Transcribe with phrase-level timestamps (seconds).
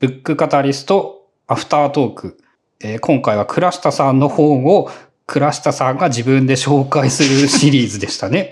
[0.00, 2.38] ブックカタリストアフタートーク。
[2.80, 4.90] えー今回は倉下さんの本を
[5.26, 8.50] 倉下さんが自分で紹介するシリーズでしたね。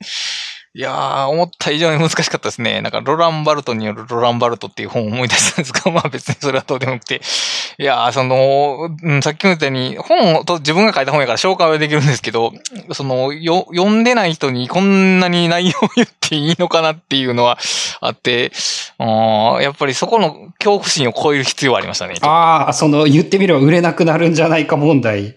[0.74, 2.80] いやー、思った以上に難しかったですね。
[2.80, 7.20] なんか、ロランバルトによるロランバルトっていう本を思い出したんですが、 まあ別にそれはどうでもよくて。
[7.78, 12.54] いやー、その、うん、さっきも言ったように、本をと自分が書いた本やから紹介はできるんですけど、
[12.92, 17.58] その、よ、読んでない人にこんなに内容を言っていいのかなっていうのは
[18.00, 18.50] あって、
[18.96, 22.14] あーやっぱりそこの恐怖心を超える必要はありましたね。
[22.22, 25.22] ああ、その言ってみれば売れなくなるんじゃないか問題。
[25.22, 25.34] い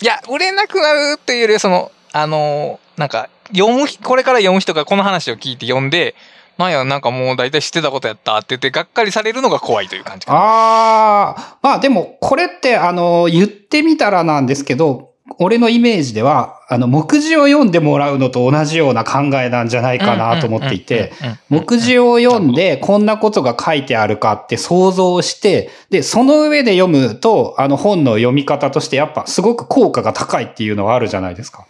[0.00, 6.14] や、売れなくなるっていうよりは、その、あのーなんか、読む、これから読む人がこの話を聞いて読んで、
[6.58, 10.38] なんや、なんかもう大体知ってたことやったって言って、がっかりされるのが怖いという感じかな。
[10.38, 21.12] ああ、まあでも、これって、あの、言ってみたらなんですけど、俺のイメージでは、あの、目次を読んでもらうのと同じような考えなんじゃないかなと思っていて、
[21.48, 31.66] 目次を読んでこんなことが書いてあるかって想像して、で、その上で読むと、あの本の読み方としてやっぱすごく効果が高いっていうのはあるじゃないですか。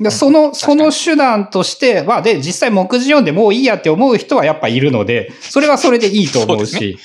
[0.00, 6.98] で、その、その手段としては、で、実際目次読んでもういいやって思う人はやっぱいるので、それはそれでいいと思うし。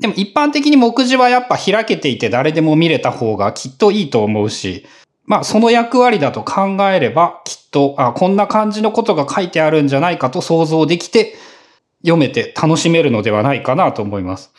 [0.00, 4.86] でも一般的に目次はやっぱ開けていて誰でも見れた方がきっといいと思うし、
[5.26, 11.34] まあその役割だと考えればきっと、あ、こんな感じのことが書いてあるんじゃないかと想像できて
[12.02, 14.50] 読めて楽しめるのではないかなと思います。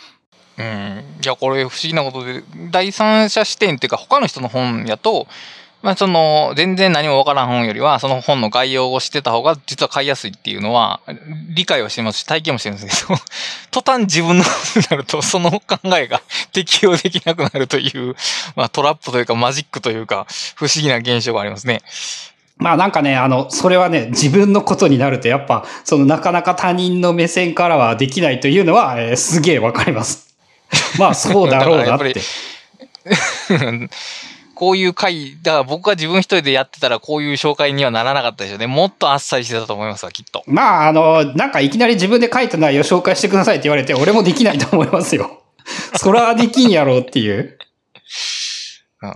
[0.58, 1.04] うん。
[1.24, 5.28] いや、これ不思議なことで、第三者視点っていうか他の人の本やと、
[5.82, 11.02] まあその、全然何もわからん本よりは、その本の概要を知ってた方が実は買いやすいっていうのは、
[11.56, 13.20] 理解はしてますし、体験もしてるんですけど、
[13.82, 18.16] 途端自分の本になると、その考えが適用できなくなるという、
[18.56, 21.82] まあトラップというかマジックというか、不思議な現象がありますね。
[22.58, 30.36] まあなんかね、あの、それはね、自分のことになるとやっぱ、そのなかなか他人の目線からはできないというのは、えーすげえわかります。
[31.00, 32.22] まあそうだろうなって り。
[34.62, 38.68] こういう回、だから僕が自分一人でやってたらこういう紹介にはならなかったでしょうね。
[38.68, 40.44] もっとあっさりしてたと思いますわ、きっと。
[40.46, 45.42] まああの、なんかいきなり自分で書いた内容紹介してくださいって言われて、俺もできないと思いますよ。
[45.98, 47.58] そらできんやろうっていう。
[49.02, 49.12] あー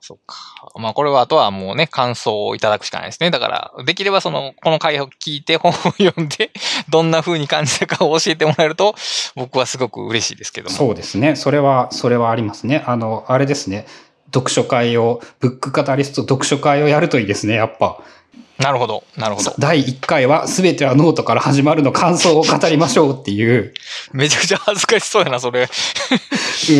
[0.00, 0.36] そっか。
[0.78, 3.32] まあこれはあとはもうね、感想をいただくしかないですね。
[3.32, 6.52] だから、できればその、この回を聞いて本を読んで、
[6.88, 8.94] どんな風に感じたかを教えてもらえると、
[9.34, 10.76] 僕はすごく嬉しいですけども。
[10.76, 11.34] そうですね。
[11.34, 12.84] それは、それはありますね。
[12.86, 13.88] あの、あれですね。
[14.36, 17.98] 読書会を、ブックカタリスト読書会をやるといいですね、やっぱ。
[18.58, 19.54] なるほど、なるほど。
[19.58, 23.74] 第1回は全てはノートから始まるの感想を語りましょうっていう。
[24.12, 25.62] めちゃくちゃ恥ずかしそうやな、それ。
[25.62, 26.76] うん。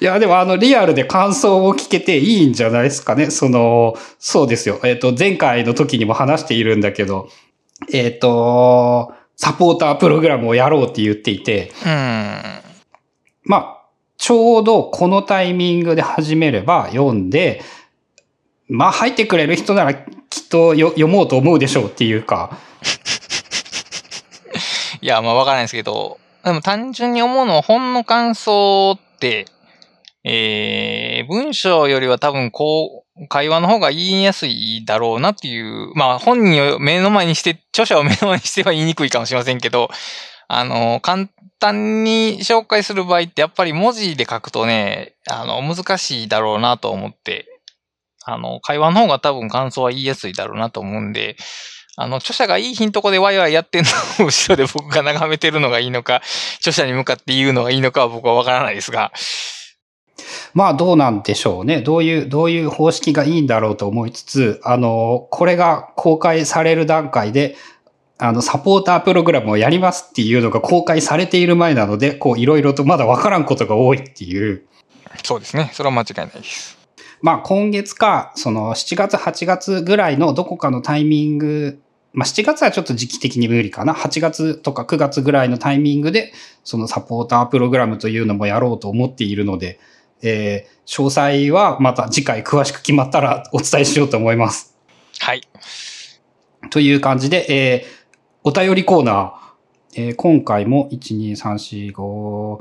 [0.00, 3.30] いや、でもあの、リアルで感想を聞けていいんじゃないですかね。
[3.30, 4.80] その、そうですよ。
[4.84, 7.28] えっ、と、前回の時にも話しているんだけど、
[7.92, 11.90] えっ、と、サポータープログラムをやろうって言っていて、うん。
[13.44, 13.81] まあ、
[14.22, 17.60] ちょうどこのタイミングで始めれば読んで、
[18.68, 22.56] まあ入ってくれる人ならきっと読もうと思うでしょうっていうか、
[25.02, 29.46] いや、まあわからないですけど、でも単純に思うのは本の感想って、
[30.22, 39.90] えー、文章よりは多分こう、会話の方が言いやすいだろうなっていう、まあ本人を目の前にして、著者を目の前にしては言いにくいかもしれませんけど、
[40.46, 41.28] あの、簡
[41.62, 47.46] 単に紹介する場合ってやっぱり文字で書くとね、あの、難しいだろうなと思って、
[48.24, 51.36] あの、会話の方が多分感想は言いやすいだろうなと思うんで、
[51.96, 53.84] あの、著者がいい日んとこでワイワイやってん
[54.18, 56.22] のを後ろで僕が眺めてるのがいいのか、
[56.56, 59.12] 著者に向かって言うのがいいのかは僕はわからないですが、
[60.54, 61.80] まあどうなんでしょうね。
[61.82, 67.56] どういう、どういう方式がいいんだろうと思いつつ、あの、これが公開される段階で、
[68.22, 74.62] あの、サポータープログラムをやりますっていうのが公開されている前なので、こう、いろいろとまだわからんことが多いっていう。
[75.24, 75.70] そうですね。
[75.72, 76.78] それは間違いないです。
[77.20, 81.80] まあ今月か、その7月8月ぐらいのどこかのタイミング、
[82.12, 83.92] まあ7月はちょっと時期的に無理かな。
[83.92, 86.32] 8月とか9月ぐらいのタイミングで、
[86.62, 89.80] そのサポータープログラムというのもやろうと思っているので、
[90.22, 94.76] えー詳細はまた次回詳しく決まったらお伝えしようと思います。
[95.20, 95.42] はい。
[96.70, 98.01] という感じで、えー
[98.44, 99.32] お便りコーナー、
[99.94, 102.58] えー今回も1、2、3、4、5、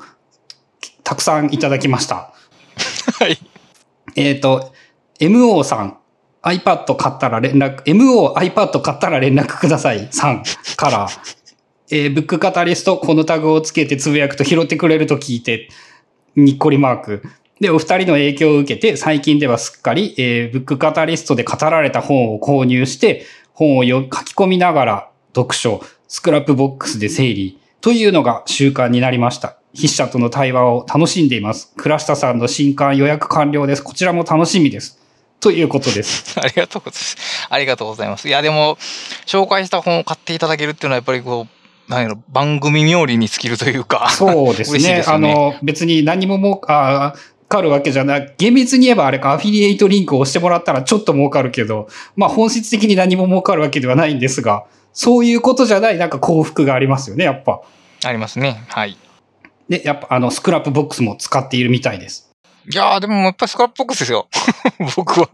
[1.04, 2.36] たくさんいただきました。
[3.20, 3.40] はい。
[4.16, 4.72] えっ、と、
[5.20, 5.98] MO さん、
[6.44, 10.44] iPad 買ったら連絡、MO iPad 買ったら連絡くださいさん
[10.78, 11.08] から、
[11.90, 15.70] えーブックカタリスト、このタグをつけてつぶやくと拾ってくれると聞いて、
[16.36, 17.24] にっこりマーク。
[17.60, 29.58] で、お二人の影響を受けて、最近ではすっかり、えーブックカタリストで語られた本を購入して、本を読書き込みながら読書、 Scrapbox で整理、というのが習慣になりました。
[29.76, 31.74] 筆者との対話を楽しんでいます。
[31.78, 33.84] 倉下さんの新刊予約完了です。
[33.84, 35.00] こちらも楽しみです。
[35.40, 36.38] ということです。
[36.40, 37.48] ありがとうございます。
[37.50, 38.28] ありがとうございます。
[38.28, 38.78] いや、でも、
[39.26, 44.10] 紹介した本を買っていただけるっていうのは、やっぱりこう、なんやろ、番組冥利に尽きるというか。
[44.12, 44.80] そうですね。
[44.80, 47.16] ですよねあの、別に何ももう、儲
[47.52, 48.34] かるわけじゃない。
[48.38, 57.62] 厳密に言えばあれか、アフィリエイトリンクを押してもらったらちょっと儲かるけど、まあ本質的に何も儲かるわけではないんですが、そういうことじゃないなんか幸福がありますよね、やっぱ。
[58.04, 58.64] ありますね。
[58.68, 58.98] はい。
[59.70, 62.32] で、やっぱあの、 Scrapbox も使っているみたいです。
[62.72, 64.28] いやー、でもやっぱり Scrapbox ですよ。
[64.96, 65.30] 僕は。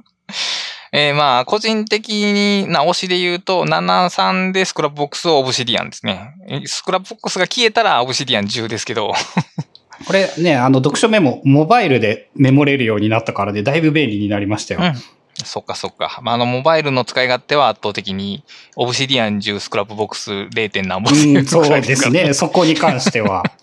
[0.91, 6.33] えー、まあ、個人的にな推しで言うと、73で Scrapbox を Obsidian ですね。
[6.47, 9.13] え Scrapbox が消えたら Obsidian 10ですけど、
[10.05, 14.81] これね、あの、読書メモ、モバイルでメモれるようになったからで、だいぶ便利になりましたよ。
[14.81, 16.19] うんそっかそっか。
[16.23, 18.43] まあ、あの、モバイルの使い勝手は圧倒的に、
[18.75, 20.69] Obsidian 10 Scrapbox 0.
[20.71, 22.33] 点うん、そうですね。
[22.33, 23.43] そこに関しては。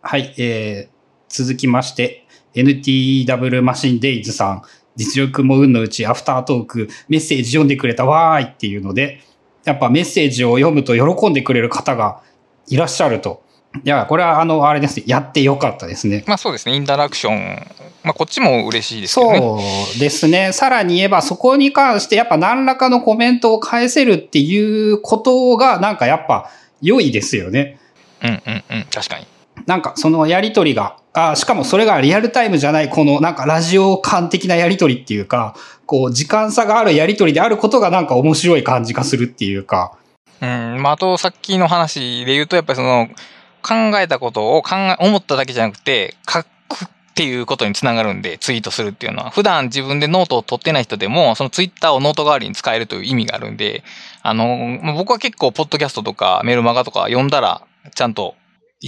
[0.00, 0.94] はい、えー、
[1.28, 4.62] 続きまして、NTW マシンデイズさん、
[4.96, 9.20] 実力も運のうちアフタートーク、メッセージ読んでくれたわーいっていうので、
[9.64, 12.22] やっぱメッセージを読むと喜んでくれる方が
[12.68, 13.42] いらっしゃると。
[13.84, 16.24] いや、これはあの、あれですね、やってよかったですね。
[16.26, 17.66] まあそうですね、インタラクション。
[18.02, 19.38] まあこっちも嬉しいですけどね。
[19.38, 20.52] そうですね。
[20.52, 26.50] さらに言えば、そこに関してやっぱ何らかのコメントを返せるっていうことが、なんかやっぱ
[26.80, 27.78] 良いですよね。
[28.22, 29.26] うんうんうん、確かに。
[29.66, 35.54] なんかそのやりとりが、あしかもそれがリアルタイムじゃない、このなんかラジオ感的なやりとりっていうか、
[35.84, 39.92] こう時間差があるやりとりであることがなんか面白い感じがするっていうか。
[40.40, 43.08] うん、まああとさっきの話で言うと、やっぱりその、
[43.62, 46.46] 考えたことを考え、思っただけじゃなくて、書く
[46.84, 49.30] っていうことにつながるんで、ツイートするっていうのは。
[49.30, 53.82] 普段自分でノートを取ってない人でも、そのツイッターをノート代わりに使えるという意味があるんで、
[54.22, 57.62] あの、僕は結構、ポッドキャストとかメルマガとか読んだら、
[57.94, 58.36] ちゃんと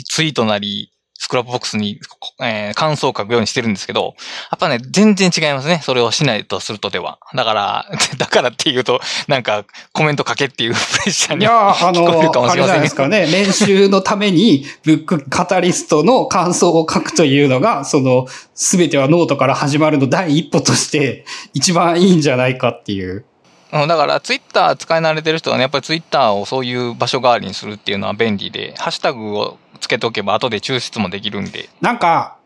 [0.05, 2.01] ツイートなり、 Scrapbox に、
[2.41, 4.15] えー感想を書くようにしてるんですけど、
[4.51, 5.81] やっぱね、全然違いますね。
[5.83, 7.19] それをしないとするとでは。
[7.35, 7.87] だから、
[8.17, 12.83] だからっていうと、なんか、コメント書けっていう プレッシャーに聞こえるかもしれませんけど。
[12.85, 13.27] ですかね。
[13.27, 23.27] 練習のために、ブックカタリストの感想を書くというのが、その、すべてはノートから始まるの第一歩として、一番いいんじゃないかっていう。
[23.73, 31.69] うん、だから、ツイッター使い慣れてる人はね、やっぱりツイッターをそういう場所代わりにするっていうのは便利で、ハッシュタグをつけておけば後で抽出もできるんで。
[31.81, 32.37] なんか、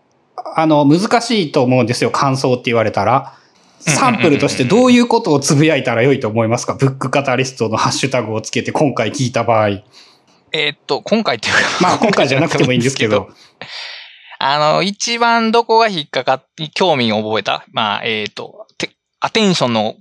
[0.57, 2.11] あの、難しいと思うんですよ。
[2.11, 3.35] 感想って言われたら。
[3.81, 6.73] サンプルとしてどういうことをつぶやいたらよいと思いますか？
[6.73, 9.69] ブックカタリストのハッシュタグをつけて今回聞いた場合。
[9.69, 11.61] えーっと、今回っていうか。
[11.83, 13.29] まあ今回じゃなくてもいいんですけど。
[14.41, 17.67] あの、一番どこが引っかかって、興味を覚えた？
[17.73, 18.91] まあ、えーっと、て
[19.21, 19.97] アテンションの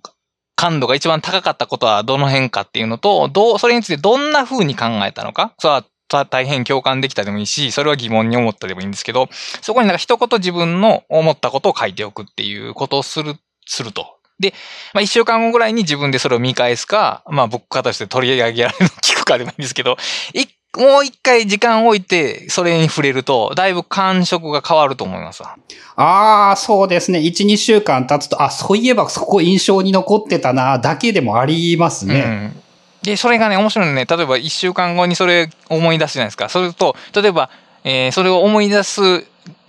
[0.56, 5.54] 感度が一番高かったことはどの辺かっていうのと、どう、それについてどんな風に考えたのか？
[5.60, 9.30] それはた大変共感できたでもいいし、それは疑問に思ったでもいいんですけど、
[9.62, 14.18] そこになんか一言自分の思ったことを書いておくっていうことをする、すると。
[14.40, 14.54] で、
[14.94, 19.98] まあ一週間後ぐらいに自分でそれを見返すか、まあ僕方として取り上げられるのを聞くかでもいいんですけど、
[20.34, 20.46] い
[20.76, 25.56] もう一回時間を置いて、それに触れると、だいぶ感触が変わると思いますわ。
[25.96, 27.20] ああ、そうですね。
[27.20, 32.22] 1、2週間経つと、あ、そういえばそこ印象に残ってたな、だけでもありますね。
[32.22, 32.63] うん。
[33.04, 36.50] で、それがね、面白いのね、例えば一週間後にそれ思い出すじゃないですか。
[36.50, 37.50] それと、例えば、
[37.84, 39.02] えーそれを思い出す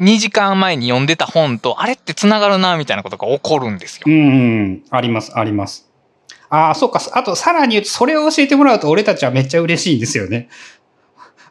[0.00, 4.11] 2時間前に読んでた本と、あれって繋がるな、みたいなことが起こるんですよう。
[4.11, 4.16] ん、う
[4.64, 5.90] ん、あります、あります。
[6.49, 7.00] ああ、そうか。
[7.12, 10.49] あと、さらに言うと、それを教えてもらうと、俺たちはめっちゃ嬉しいんですよね。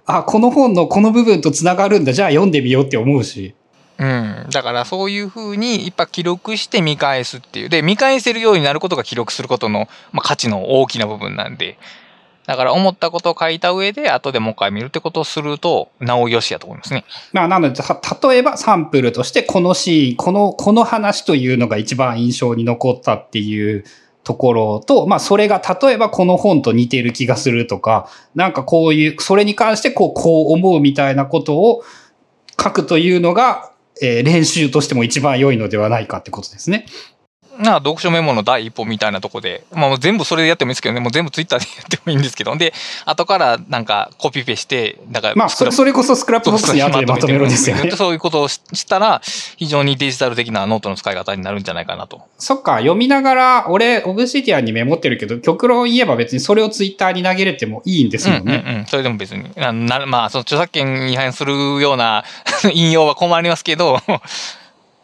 [0.06, 2.14] あ、この本のこの部分と繋がるんだ。
[2.14, 3.56] じゃあ読んでみようって思うし。
[3.98, 4.48] うん。
[4.50, 7.70] だからそういうふうに、いっぱい記録して見返すっていう。
[7.70, 11.78] で、見返せるようになることが記録することの、まあ、価値の大きな部分なんで。
[12.46, 17.06] だから思ったことを書いた上で、後でもう一回見るってことをすると、なおよしやと思いますね。
[17.32, 23.86] まあ、なので、例えばサンプルとして、このシーン、この、この話というのが一番印象に残ったっていう
[24.24, 31.84] ところと、まあ、それが例えばこの本と似てる気がするとか、なんかこういう、それに関してこう、こう思うみたいなことを
[32.62, 33.73] 書くというのが、
[34.04, 36.86] え練習としても一番良いのではないかってことですね。
[37.60, 42.74] なあ、読書メモの第一歩みたいなとこで、まあ全部それでやってもいいですけどね、もう全部ツイッターでやってもいいんですけど、で、
[43.06, 47.92] 後からなんかコピペして、だから、まあ、それ、それこそスクラップボックスに後でまとめろですよね。
[47.92, 49.22] そういうことをししたら、
[49.58, 52.22] 非常にデジタル的なノートの使い方になるんじゃないかなと。
[52.38, 58.64] そっか、読みながら、俺、オブシディアンにメモってるけど、極論言えば別にそれをツイッターに投げれてもいいんですもんね。
[58.66, 58.86] うんうんうん。
[58.86, 59.50] それでも別に。
[59.56, 62.24] ななまあ、その著作権に違反するような
[62.74, 64.00] 引用は困りますけど、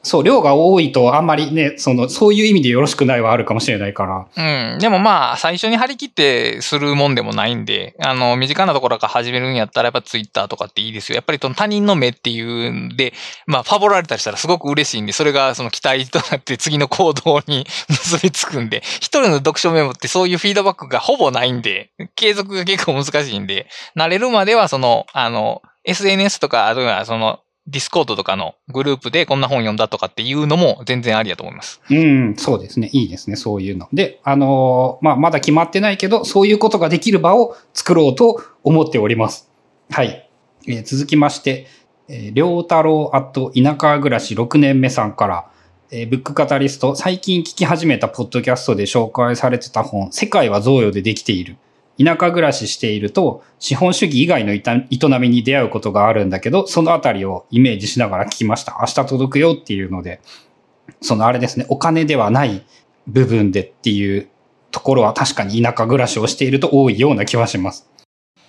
[0.02, 4.28] そう、量が多いとあんまりね、その、そういう意味でよろしくないはあるかもしれないから。
[4.74, 4.80] うん。
[4.80, 11.16] でもまあ、最初に張り切ってするもんでもないんで、あの、身近なところから始めるんやったら、やっぱツイッターとかっていいですよ。
[11.16, 13.14] やっぱり他人の目っていうんで、
[13.46, 27.40] まあ、ファボられたりしたらすごく嬉しいんで、それがその期待となって次の行動に 結びつくんで、一人の読書メモってそういうフィードバックがほぼないんで、継続が結構難しいんで、慣れるまではその、あの、SNS とか、あるいはその、
[27.70, 31.82] ディスコードとかのグループでこんな本読んだとかっていうのも全然ありだと思います。
[31.90, 32.90] うん、そうですね。
[32.94, 33.36] いいですね。
[33.36, 33.88] そういうの。
[33.94, 39.50] で、あのーまあ、まだ決まってないけど、そういうことができる場を作ろうと思っております。
[39.92, 40.30] はい。
[40.68, 41.68] えー続きまして、
[42.08, 45.52] えー、りょうたろうあと田舎暮らし6年目さんから、
[45.92, 51.58] えーブックカタリスト、最近聞き始めたポッドキャストで紹介されてた本、世界は贈与でできている。
[52.04, 54.62] 田舎暮らししていると、資本主義以外の営
[55.20, 58.78] みに出会うことがあるんだけど、そのあたりをイメージしながら聞きました。
[58.80, 60.22] 明日届くよっていうので、
[61.02, 62.64] そのあれですね、お金ではない
[63.08, 64.30] 部分でっていう
[64.72, 67.90] ところは確かに田舎暮らしをしていると多いような気はします。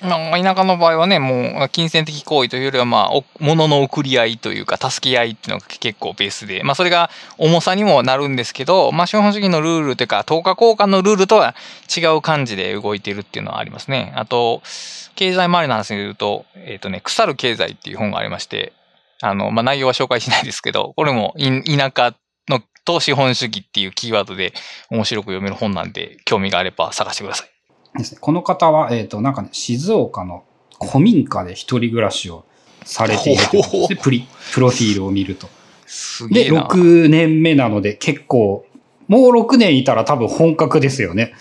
[0.03, 11.55] まあ、田舎の場合はね、もう、金銭的行為というよりは、まあ、物の送り合いというか、助け合いっていうのが結構ベースで、まあ、それが重さにもなるんですけど、まあ、資本主義のルールというか、等価交換のルールとは
[11.95, 14.13] 違う感じで動いているっていうのはありますね。
[14.17, 14.63] あと、
[15.17, 18.73] 経済周りの話で言うと、えっ、とね、腐る経済っていう本がありまして、
[19.21, 22.15] あの、まあ、内容は紹介しないですけど、これも、田舎
[22.49, 24.55] のと資本主義っていうキーワードで
[24.91, 27.60] 面白く読める本なんで、興味があれば探してください。
[27.99, 28.19] ですね。
[28.21, 30.45] この方は、えっ、と、なんかね、静岡の
[30.81, 32.45] 古民家で一人暮らしを
[32.85, 34.01] されているということですね。
[34.03, 35.47] プリ、プロフィールを見ると。
[35.47, 35.53] で、
[35.87, 36.69] すげえな。
[36.69, 38.65] 6年目なので結構、
[39.09, 41.35] もう6年いたら多分本格ですよね。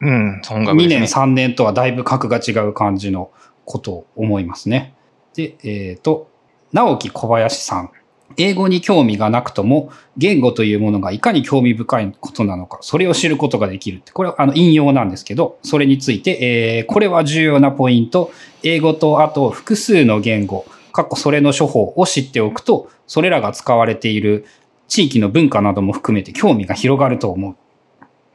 [0.00, 3.30] うん、本格2ですね年、3年とはだいぶ格が違う感じの
[3.64, 4.94] ことを思いますね。
[5.34, 6.28] で、えっ、と、
[6.72, 7.90] 直木小林さん。
[8.36, 14.12] 英語に興味がなくとも、言語というものがいかに興味深いことなのか、それを知ることができるって。
[14.12, 18.32] これはあの引用なんですけど、それについて、えーこれは重要なポイント。
[18.62, 24.46] 英語とあと複数の言語、過去それの処方を知っておくと、それらが使われている
[24.88, 27.56] 地域の文化なども含めて興味が広がると思う。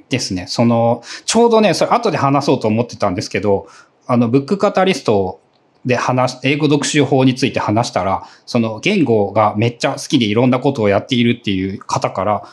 [0.09, 0.45] ですね。
[0.47, 3.67] その、ちょうどね、それ後で話そうと思ってたんですけど、
[4.07, 5.39] あの、ブックカタリスト
[5.85, 12.43] で話し、英語読書法について話したら、その言語がめっちゃ好きでいろんなことをやっているっていう方から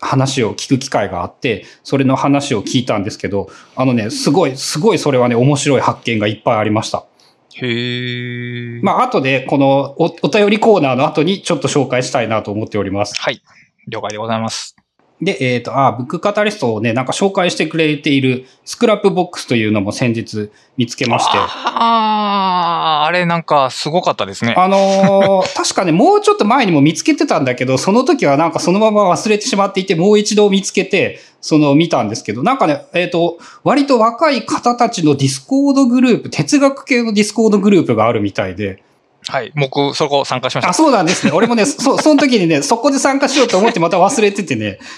[0.00, 7.06] 話を聞く機会があって、それの話を聞いたんですけど、あのね、すごい、すごいそれはね、面白い発見がいっぱいありました。
[7.54, 8.80] へえ。
[8.82, 13.14] まあ、後でこのおお便りコーナーの後にちょっと紹介したいなと思っております。
[13.20, 13.40] はい。
[13.88, 14.83] 了解でございます。
[15.24, 21.38] で、えっ、と、あ、ブックカタリストをね、なんか紹介してくれているスクラップボックスというのも先日見つけまして。
[21.38, 24.54] ああ、あれなんかすごかったですね。
[24.56, 38.82] あのー 確かね、もうちょっと前にも見つけてたんだけど、その時はなんかそのまま忘れてしまっていて、もう一度見つけて、その見たんですけど、なんかね、えっ、と、割と若い方たちのディスコードグループ、哲学系のディスコードグループがあるみたいで、
[39.28, 39.52] はい。
[39.54, 40.74] 僕、そこ参加しましたあ、。
[40.74, 41.32] そうなんですね。
[41.32, 44.78] 俺もね、 そ、その時にね、そこで参加しようと思ってまた忘れててね。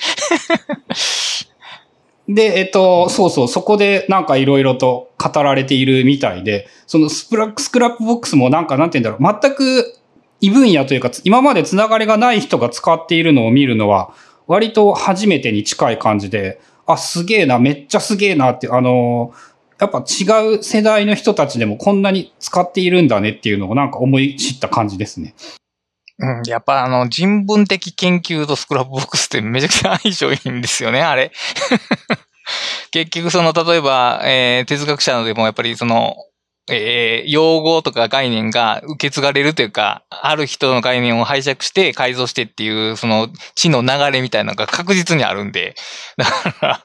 [2.28, 9.96] で、えっと、そうそう、そこでなんかいろいろと語られているみたいで、そのスプラスクラップボックスもなんかなんて言うんだろう、全く
[10.40, 14.12] 異分野というか、つ今までつながりがない人が使っているのを見るのは、
[14.48, 19.32] 割と初めてに近い感じで、あ、すげえな、めっちゃすげえなって、あの
[19.78, 25.34] やっぱ違う世代の人たちでもこんなに使っているんだねっていうのをなんか思い知った感じですね。
[26.18, 31.30] うん、やっぱあの、人文的研究とスクラップボックスってめちゃくちゃ相性いいんですよね、あれ。
[32.90, 36.16] 結局その、例えば、えー哲学者でもやっぱりその、
[36.68, 45.74] えー用語とか概念が受け継がれるというか、ある人の概念を拝借して改造してっていう、その知の流れみたいなのが確実にあるんで、
[46.16, 46.80] だから、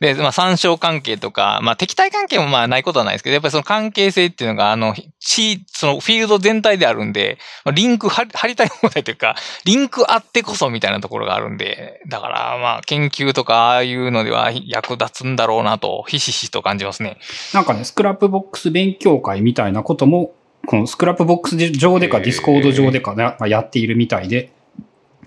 [0.00, 7.38] で、まあ参照関係とか、まあ敵対関係もまあないことはないですけど、やっぱりその関係性っていうのが、あの、地、そのフィールド全体であるんで、
[7.72, 17.18] リンク貼り貼りたい放題というか、リンクあってこそみたいなところがあるんで、だからまあ研究とかああいうのでは役立つんだろうなと、ひしひしと感じますね。
[17.52, 20.32] なんかね、スクラップボックス勉強会みたいなことも、
[20.66, 24.52] このスクラップボックス上でかディスコード上でかね、やっているみたいで、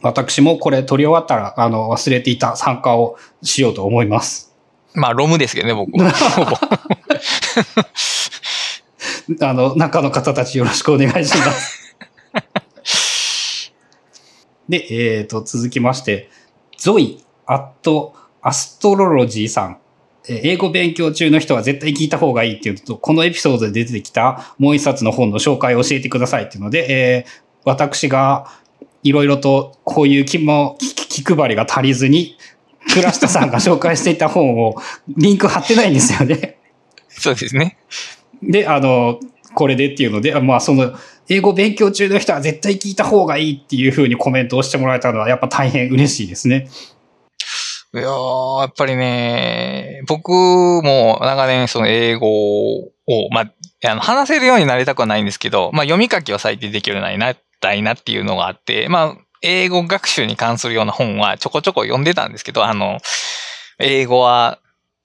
[0.01, 4.55] 私もこれ取り終わったら、あの、忘れていた参加をしようと思います。
[4.93, 5.91] まあロムですけどね、僕
[9.41, 11.95] あの、中の方たちよろしくお願いします。
[14.69, 14.87] で、
[15.17, 16.29] えっ、と、続きまして、
[16.77, 19.77] ゾイ・アット・アストロロジーさん。
[20.29, 28.47] えー英語勉強中の人は絶対聞いた方がいいっていうのと、このエピソードで出てきたもう一冊の本の紹介を教えてくださいっていうので、えー私が
[29.03, 32.37] いろいろとこういう気も、気気配りが足りずに、
[32.93, 34.75] 倉下さんが紹介していた本を
[35.07, 36.57] リンク貼ってないんですよね。
[37.09, 37.77] そうですね。
[38.41, 39.19] で、あの、
[39.53, 40.93] これでっていうので、まあその、
[41.27, 46.67] 英語勉強中の人は絶対聞いた方がいいっていうふうにコメントをしてもらえたのはやっぱ大変嬉しいですね。
[47.93, 52.91] いや、やっぱりね、僕も長年その英語を、
[53.31, 62.99] まあ、あの話せるようになりたくはないんですけど、まあ読み書きは最低できるようになりたいなっていうのがあって、まあ、英語学習に関するような本はちょこちょこ読んでたんですけど、あの、
[63.79, 64.59] 英語は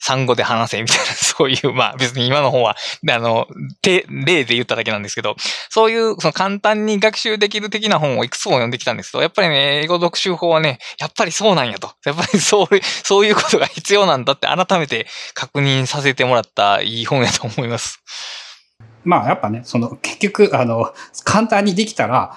[0.06, 2.76] 産語で話せみたいな、 そういう、まあ別に今の本は、
[3.10, 3.48] あの、
[3.82, 4.04] 例
[4.44, 5.34] で言っただけなんですけど、
[5.70, 11.90] そういうその簡単に学習できる的な本をいくつも読んできたんですけど、やっぱりね、英語読習法はね、やっぱりそうなんやと。
[12.04, 12.68] やっぱり そう、
[13.02, 18.02] そういうことが必要なんだって改めて確認させてもらったいい本やと思います。
[19.04, 20.92] まあやっぱね、その結局、あの、
[21.24, 22.36] 簡単にできたら、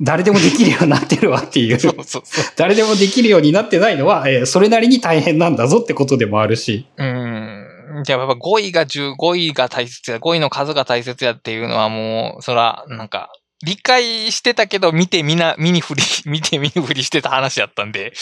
[0.00, 1.78] 誰でもできるようになってるわっていう。
[1.80, 6.86] そうそうそう誰でもできるようになってないのは、えー、それなりに大変なんだぞってことでもあるし。
[6.96, 7.64] うん。
[8.02, 13.30] じゃあやっぱ5位が10、5位が大切や、5位の数が大切やっていうのはもう、そら、なんか、
[13.64, 18.12] 理解してたけど、見てみな、見に振り、 見て見ぬふりしてた話やったんで、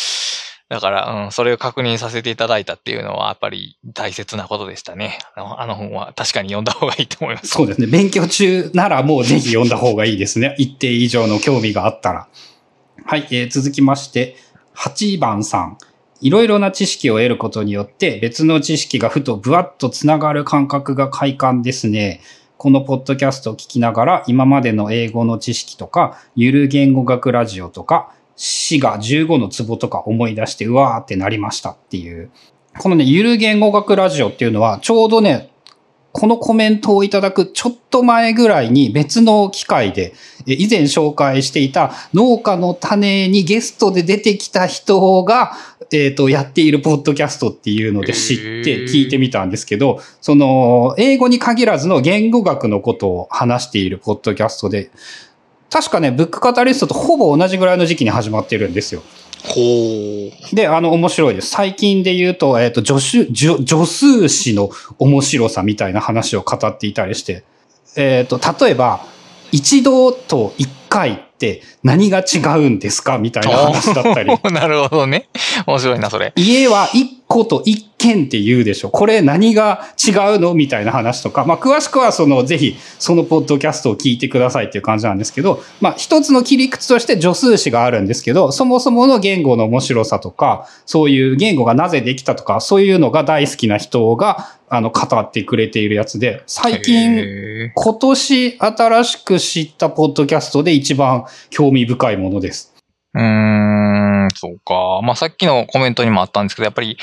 [0.72, 5.18] だから、うん、それを確認させていただいたっていうのは、やっぱり大切なことでしたね。
[5.36, 7.48] あのあの本は確かに読んだ方がいいと思います。
[7.48, 7.86] そうですね。
[7.88, 10.54] 勉強中ならもうぜひ読んだ方がいいですね。
[10.56, 12.28] 一定以上の興味があったら。
[13.04, 14.36] はい、えー、続きまして、
[14.74, 15.76] 8番さん。
[16.22, 22.22] いろいろな知識を得ることによって別の知識がふとぶわっとつながる感覚が快感ですね。
[22.56, 28.14] このポッドキャストを聞きながら今までの英語の知識とか、ゆる言語学ラジオとか、
[28.44, 32.28] 死が15の壺とか思い出して、うわーってなりましたっていう。
[32.80, 35.50] このね、ゆる言語学ラジオっていうのは、ちょうどね、
[36.10, 45.52] このコメントをいただくちょっと前ぐらいに別の機会で、以前紹介していた農家の種にゲストで出てきた人が、
[45.92, 54.90] えっ、ー、と、やっているポッドキャストっていうので知って聞いてみたんですけど、その、英語に限らずの言語学のことを話しているポッドキャストで、
[55.72, 59.02] 確かね、ブックカタリストとほぼ同じぐらいの時期に始まってるんですよ。
[59.42, 59.60] ほ
[60.52, 60.54] う。
[60.54, 61.48] で、あの、面白いです。
[61.48, 67.42] 最近で言うと、えっ、ー、と、助手、助、助数詞の面白さみたいな話を語っていたりして、
[67.96, 69.06] えっ、ー、と、例えば、
[69.50, 74.30] 一度と一回って何が違うんですかみたいな話だったり。
[74.52, 75.28] なるほどね。
[75.66, 76.34] 面白いな、それ。
[76.36, 78.90] 家は一個と一軒って言うでしょ。
[78.90, 80.54] これ何が違うの？
[80.54, 81.44] みたいな話とか。
[81.44, 102.74] まあ、詳しくはその、ぜひ、そのポッドキャストを聞いてくださいっていう感じなんですけど、まあ、一つの切り口として助数詞があるんですけど、そもそもの言語の面白さとか、そういう言語がなぜできたとか、そういうのが大好きな人が、あの、語ってくれているやつで、最近、今年新しく知ったポッドキャストで一番興味深いものです。
[103.14, 103.22] うー
[104.26, 105.00] ん、そうか。
[105.02, 106.96] まあ、さっきのコメントにもあったんですけど、やっぱり、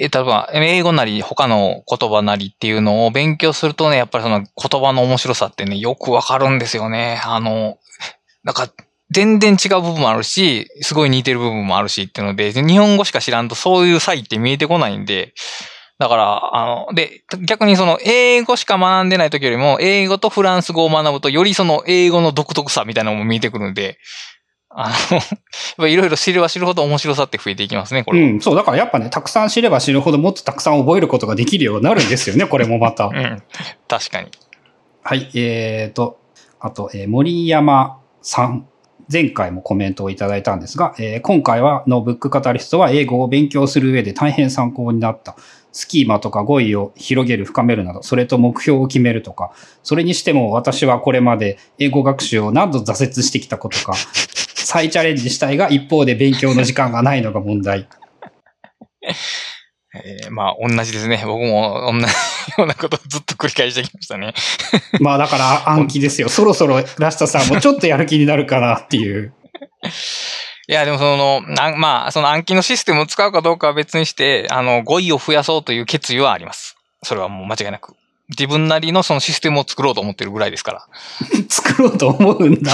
[0.00, 7.20] え、例えば、英語なり他の言葉なりっていうのを勉強するとね、やっぱりその言葉の面白さってね、よくわかるんですよね。
[7.24, 7.78] あの、
[8.44, 8.68] なんか、
[9.10, 15.32] 全然違う部分もあるし、すごい似てる部分もあるしっていうので、日本語しか知らんとそういう差異って見えてこないんで、
[15.98, 23.98] だから、あの、で、逆にその、英語しか学んでない時よりも、英語とフランス語を学ぶと、よりその、英語の独特さみたいなのも見えてくるんで、
[24.80, 24.92] あ
[25.78, 28.20] の、 いろいろ知れば知るほど面白さって増えていきますね、これ。
[28.20, 33.06] うん、そう、だからやっぱね、たくさん知れば知るほどもっとたくさん覚えることができるようになるんですよね、これもまた。
[33.06, 33.42] うん、
[33.88, 34.28] 確かに。
[35.02, 36.20] はい、えーと、
[36.60, 38.66] あと、えー、森山さん。
[39.10, 45.34] 前回もコメントをいただいたんですが、えー、今回はのブックカタリストは英語を勉強する上で大変参考になった。
[45.72, 53.94] スキーマとか語彙を広げる、深めるなど、それと目標を決めるとか、それにしても私はこれまで英語学習を何度挫折してきたことか、
[54.68, 57.88] 再チャレンジしたいが一方で勉強の時間がないのが問題。
[59.94, 61.22] えー、まあ、同じですね。
[61.24, 62.04] 僕も同じ
[62.58, 64.34] ようなことをずっと繰り返してきましたね。
[65.00, 66.28] まあ、だから暗記ですよ。
[66.28, 69.32] そろそろラスタさんもちょっとやる気になるかなっていう。
[70.68, 71.40] いや、でもその、
[71.78, 76.76] まあ、その暗記のシステムを使うかどうかは別にして、あの、語彙を増やそうという決意はあります。
[77.02, 77.96] それはもう間違いなく。
[78.28, 80.86] 自分なりのそのシステムを作ろうと思ってるぐらいですから。
[81.48, 82.72] 作ろうと思うんだ。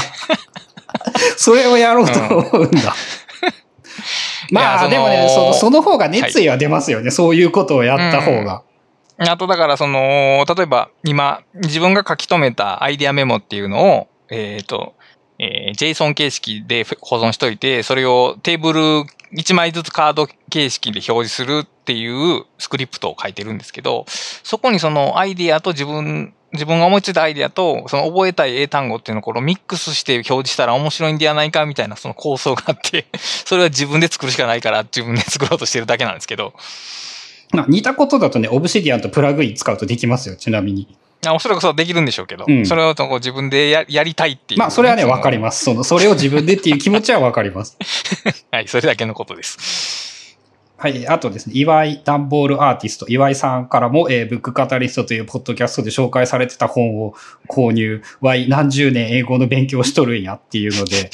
[1.37, 2.95] それをやろうと思うんだ。
[4.51, 7.05] うん、まあ、でもねその、その方が熱意は出ますよね。
[7.05, 8.63] はい、そういうことをやった方が。
[9.19, 14.95] うん、あと、だからその、例えば今、自分が書き留めたアイディアメモっていうのを、えっ、ー、と、
[15.39, 18.81] えー、JSON 形式で保存しといて、それをテーブル
[19.37, 33.07] 1枚ずつカード形式で表示するっていうスクリプトを書いてるんですけど、そこにそのアイディアと自分自分が思いついたアイディアと、その覚えたい英単語っていうのをこのミックスして表示したら面白いんではないかみたいなその構想があって、
[33.45, 36.55] それは自分で作るしかないから自分で作ろうとしてるだけなんですけど、
[37.53, 40.97] まあ似たことだとね、オブシディアンとプラグイン使うとできますよ、ちなみに。
[41.27, 45.65] あおそらくそうできるんでしょうけど、うんそれをこう自分でややりたいっていう、まあ、それはね、わかりまます。
[45.65, 47.77] その、それを自分でっていう気持ちはわかります。
[47.81, 48.47] す。
[48.53, 50.14] はい、それだけのことです。
[50.85, 51.09] はい。
[51.09, 57.15] あとですね、岩井ダンボールアーティスト、岩井さんからも、えーブックカタリストというポッドキャストで紹介されてた本を
[57.49, 58.03] 購入。
[58.21, 61.09] わい、何十年英語の勉強しとるんやっていうので、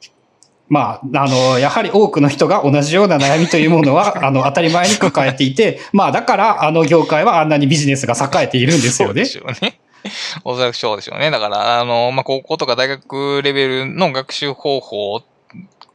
[0.70, 9.52] まあ、あの、やはり多くの人が同じような悩みというものは、 あの、当たり前に抱えていて、まあ、だから、あの業界はあんなにビジネスが栄えているんですよねそうで。
[9.52, 9.78] しょうね。
[10.44, 11.30] おそらくそうでしょうね。
[11.30, 15.22] だから、あの、まあ、高校とか大学レベルの学習方法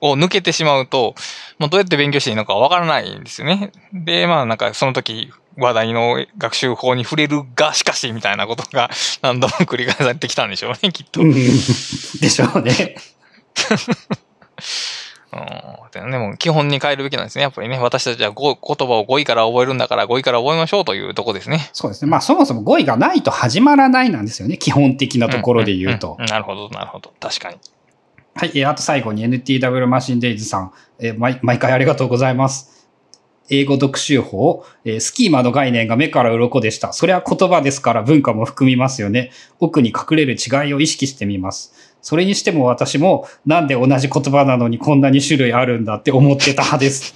[0.02, 1.16] を抜けてしまうと、
[1.60, 3.72] もうどうやって勉強していいのかわからないんですよね。
[3.94, 8.90] で、まあ、なんかその時、話題の学習法に触れるが、しかし、みたいなことが
[9.22, 11.22] 何度も繰り返されてきたんでしょうね、きっと。
[11.22, 11.28] うん。
[11.30, 11.34] うん。
[11.34, 11.42] で
[12.30, 12.96] しょうね。
[15.92, 17.42] でね、もう基本に変えるべきなんですね。
[17.44, 21.70] やっぱりね、私たちは語言葉を語彙から覚えるんだから、語彙から覚えましょうというとこですね。
[21.74, 22.12] そうですね。
[22.12, 24.58] まあ、そもそも語彙がないと始まらないなんですよね。
[24.58, 26.26] 基本的なところで言うとんん。
[26.26, 27.14] んなるほど、なるほど。
[27.20, 27.58] 確かに。
[28.38, 28.52] はい。
[28.54, 32.88] えーあと最後に NTW マシンデイズさん、えー毎毎回ありがとうございます。
[33.50, 36.93] 英語読習法、えースキーマの概念が目から鱗でした。
[36.93, 39.32] それは言葉ですから文化も含みますよね。
[39.60, 41.73] 奥に隠れる違いを意識してみます。
[42.04, 47.15] それにしても私もなんで同じ言葉なのにこんなに種類あるんだって思ってた派です。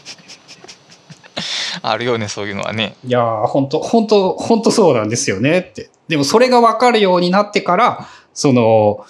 [1.84, 2.96] あるよね、そういうのはね。
[3.06, 5.92] いやー、本当本当本当そうなんですよねって。
[6.08, 9.06] でもそれがわかるようになってから、その、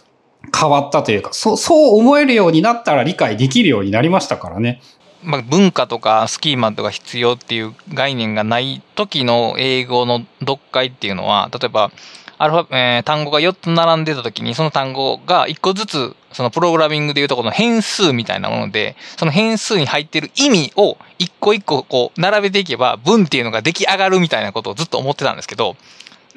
[0.58, 4.82] 変わったというか、そう、そう思えるようになったら理解できるようになりましたからね。
[5.23, 11.91] まあ、文化とかスキーマとか必要っていう概念がない時の英語の読解っていうのは、例えば、
[12.39, 25.75] アルファ、えー単語が4つ並んでた時に、その単語が1個ずつ、そのプログラミングでいうとこの変数みたいなもので、その変数に入ってる意味を一個一個こう並べていけば文っていうのが出来上がるみたいなことをずっと思ってたんですけど、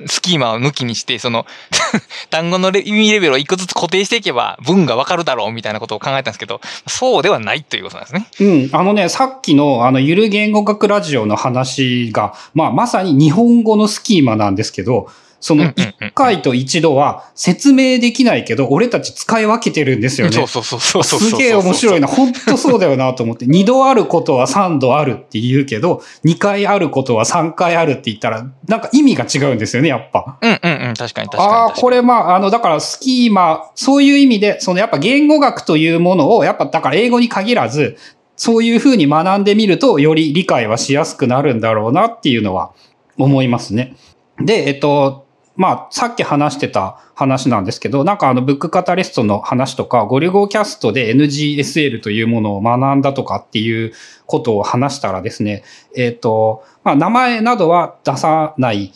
[0.07, 1.47] スキーマを抜きにして、その
[2.31, 8.27] 単語の意味レベルを一個ずつ固定していけば文がわかるだろうみたいなことを考えたんですけど、そうではないということなんですね。
[8.41, 8.71] うん。
[8.73, 15.09] あのね、さっきの、あの、ゆる言語学ラジオの話が、まあ、まさに日本語のスキーマなんですけど、
[15.45, 20.33] その一回と一度は説明できないけど、俺たち使い分けてるんですよね。
[20.33, 21.31] そうそうそうそうそうそう。
[21.33, 22.07] すげえ面白いな。
[22.07, 23.45] 本当そうだよなと思って。
[23.47, 30.39] 二度あることは三度あるって言うけど、二回あることは三回あるって言ったら、なんか意味が違うんですよね、やっぱ。
[30.41, 31.45] うんうんうん、確かに確かに確かに。
[31.45, 37.99] ああ、これまあ、あの、だからスキーマ、そういう意味で、そのやっぱ言語学というものを、やっぱだから英語に限らず、
[38.37, 42.73] そういうふうに学んでみると、より理解はしやすくなるんだろうなっていうのは
[43.19, 43.95] 思いますね。
[44.39, 45.24] で、えっと、
[45.57, 53.93] まあ、さっき話してた話なんですけど、なんかあの、ブックカタリストの話とか、ゴリゴーキャストで NGSL というものを学んだとかっていう
[54.27, 55.63] ことを話したらですね、
[55.97, 58.93] えっと、まあ、名前などは出さない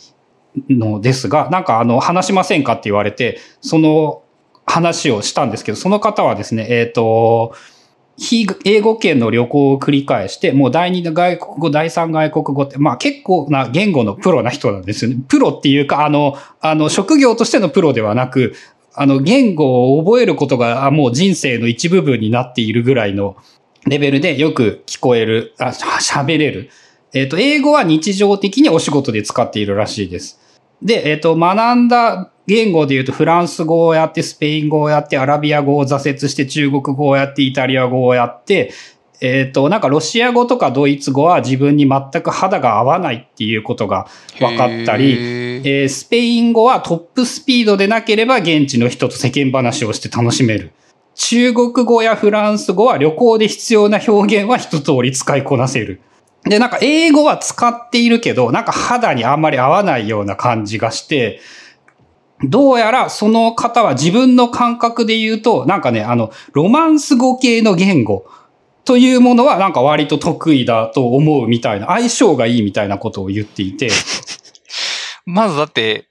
[0.69, 4.23] のですが、なんかあの、話しませんかって言われて、その
[4.65, 7.53] 話をしたんですけど、その方はですね、えっ、と、
[8.19, 15.17] 非英語圏の旅行を繰り返して、もう第二外国語、第三外国語って、まあ結構な言語のプロな人なんですよね。
[15.27, 18.53] プロっていうか、あの、あの、職業としてのプロではなく、
[18.93, 23.37] あの、言語を覚えることがもう人生の一部分になっているぐらいの
[23.87, 26.69] レベルでよく聞こえる、あ、喋れる。
[27.13, 30.38] えっ、と、英語は日常的にお仕事で使っているらしいです。
[30.81, 38.71] で、えっ、と、学んだ言語で言うと、フランス語をやって、スペイン語をやって、アラビア語を挫折して、中国語をやって、イタリア語をやって、
[39.21, 44.07] えっ、と、なんかロシア語とかドイツ語は自分に全く肌が合わないっていうことが
[44.39, 50.71] 分かったり、えースペイン語はトップスピードでなければ現地の人と世間話をして楽しめる。
[51.15, 55.99] 中国語やフランス語は旅行で必要な表現は一通り使いこなせる。
[56.49, 61.39] で、なんか英語は使っているけど、なんか肌にあんまり合わないような感じがして、
[62.41, 68.25] どうやらその方は自分の感覚で言うと、なんかね、あの、ロマンス語系の言語
[68.83, 73.89] というものはなんか割と得意だと思うみたいな、相性がいいみたいなことを言っていて、
[75.25, 76.07] まずだって、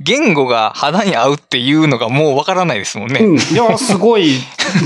[0.00, 3.20] 言語が肌に合うっていうのがもうわからないですもんね。
[3.20, 3.36] うん。
[3.36, 4.32] いや、すごい、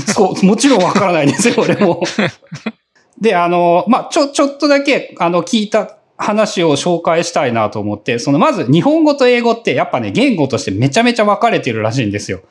[0.07, 2.03] そう、もちろんわからないですよ、俺も。
[3.19, 12.41] で、あの、まあ、ちょ、ちょっとだけ、あの、聞いた話を紹介したいなと思って、その、まず、日本語と英語って、やっぱね、言語としてめちゃめちゃ分かれてるらしいんですよ。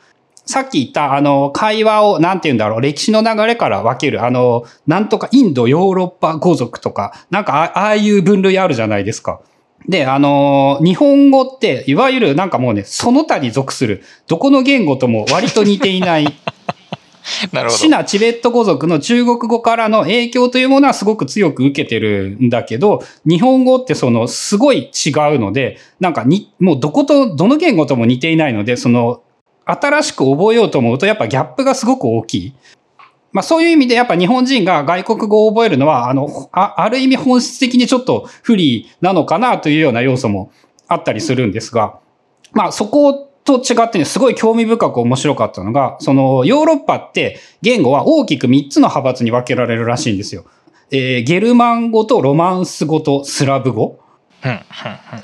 [0.47, 9.41] さっき言った、あの、会話を、なんて言うんだろう、歴史の流れから分ける、あの、なんとかインド、ヨーロッパ語族とか、なんかあ、あいう分類あるじゃないですか。
[9.89, 16.27] で、あのー日本語って、いわゆるなんかもうね、その他に属する、どこの言語とも割と似ていない、
[17.53, 29.23] なるほどシナ・チベット語族の中国語からの影響というものはすごく強く受けてるんだけど、日本語ってそのすごい違うので、なんかに、もうどこと、どの言語とも似ていないので、その、
[29.65, 32.55] 新しく覚えようと思うとやっぱギャップがすごく大きい。
[33.33, 40.53] まあそういう意味でやっぱ日本人が外国語を覚えるのは、あの、あある意味本質的にちょっと不利なのかなというような要素も
[40.87, 41.99] あったりするんですが、
[42.53, 50.45] まあそこをと違ってね、すごい興味深く面白かったのが、そのヨーロッパって言語は大きく3つの派閥に分けられるらしいんですよ。
[50.91, 54.01] えーゲルマン語とロマンス語とスラブ語。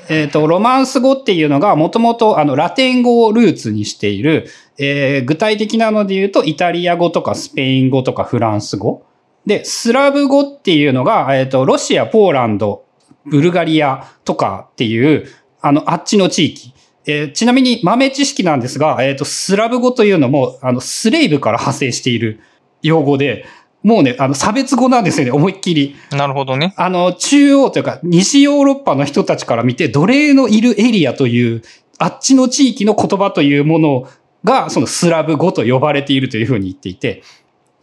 [0.09, 4.47] えっ、と、ロマンス語っていうのが、もともと、あの、ラテン語をルーツにしている、
[4.79, 9.03] えー具体的なので言うと、イタリア語とかスペイン語とかフランス語。
[9.45, 12.85] で、スラブ語っていうのが、えっ、と、ロシア、ポーランド、
[13.25, 15.27] ブルガリアとかっていう、
[15.61, 16.73] あの、あっちの地域。
[17.05, 22.39] えーちなみに豆知識なんですが、えっ、と、スラブ語というのも、あの、スレイブから派生している
[22.81, 23.45] 用語で、
[23.83, 25.95] もうね、あの、差別語なんですよね、思いっきり。
[26.11, 26.73] なるほどね。
[26.77, 31.63] あの、中央というか、西ヨーロッパの人たちから見て、奴隷のいるエリアという、
[31.97, 34.07] あっちの地域の言葉というもの
[34.43, 37.23] が、そのスラブ語と呼ばれているというふうに言っていて、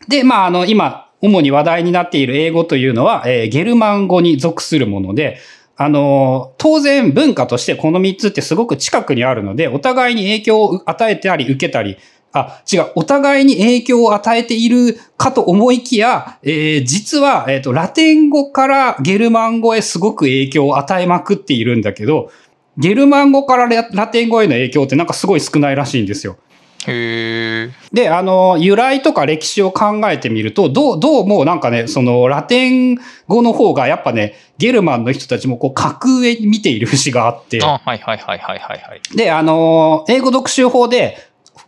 [0.06, 5.38] で、まあ、あの、今、主に話題になっている英語というのは、えーゲルマン語に属するもので、
[5.80, 11.96] あの、当然文化としてこの3つってすごく近くにあるので、お互いに影響を与えたり受けたり、
[12.32, 22.32] あ、違う、お互いに影響を与えているかと思いきや、えー実は、えっ、と、ラテン語からゲルマン語へすごく影響を与えまくっているんだけど、
[22.76, 26.38] ゲルマン語からラテン語への影響ってなんかすごい少ないらしいんですよ。
[26.86, 27.70] へえ。
[27.92, 39.16] で、あの、由来とか歴史を考えてみると、どう、どうもなんかね、その、ラテン語の方がやっぱね、ゲルマンの人たちもこう、格上に見ている節があって、あ、はいはいはいはいはいはい。
[39.16, 41.18] で、あの、英語読習法で、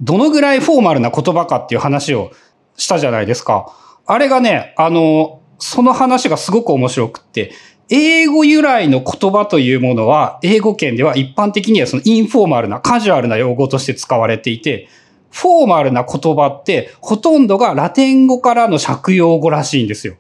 [0.01, 2.31] どのぐらいフォーマルな言葉かっていう話を
[2.77, 3.75] したじゃないですか。
[4.07, 7.53] あれがね、あの、その話がすごく面白くって、
[7.91, 14.89] 英語由来の言葉というものは、英語圏では一般的にはそのインフォーマルな、カジュアルな用語として使われていて、
[15.31, 20.17] フォーマルな言葉って、ほとんどがラテン語からの借用語らしいんですよ。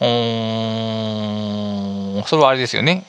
[0.00, 2.24] うーん。
[2.24, 3.04] それはあれですよね。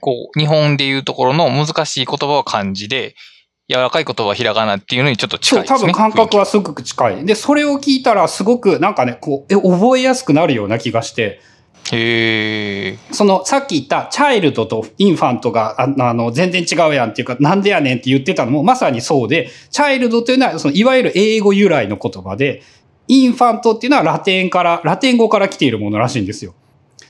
[0.00, 3.14] こう、日本でいうところの難しい言葉は漢字で、
[3.68, 5.80] 柔らかい言葉はひらがなっていうのにちょっと近そ、いうですね。
[5.80, 7.24] 多分感覚はすごく近い。
[7.24, 11.40] で、それを聞いたらすごくなんかね、こう、え、覚えやすくなるような気がして、
[11.90, 12.98] へえ。
[13.10, 22.62] その、さっき言った、チャイルドとインファントが、ああの、全然違うやんっていうか、なんでやねんって言ってたのも、まさにそうで、チャイルドというのは、その、いわゆる英語由来の言葉で、
[23.08, 26.54] インファントっていうのはラテンから、ラテン語から来ているものらしいんですよ。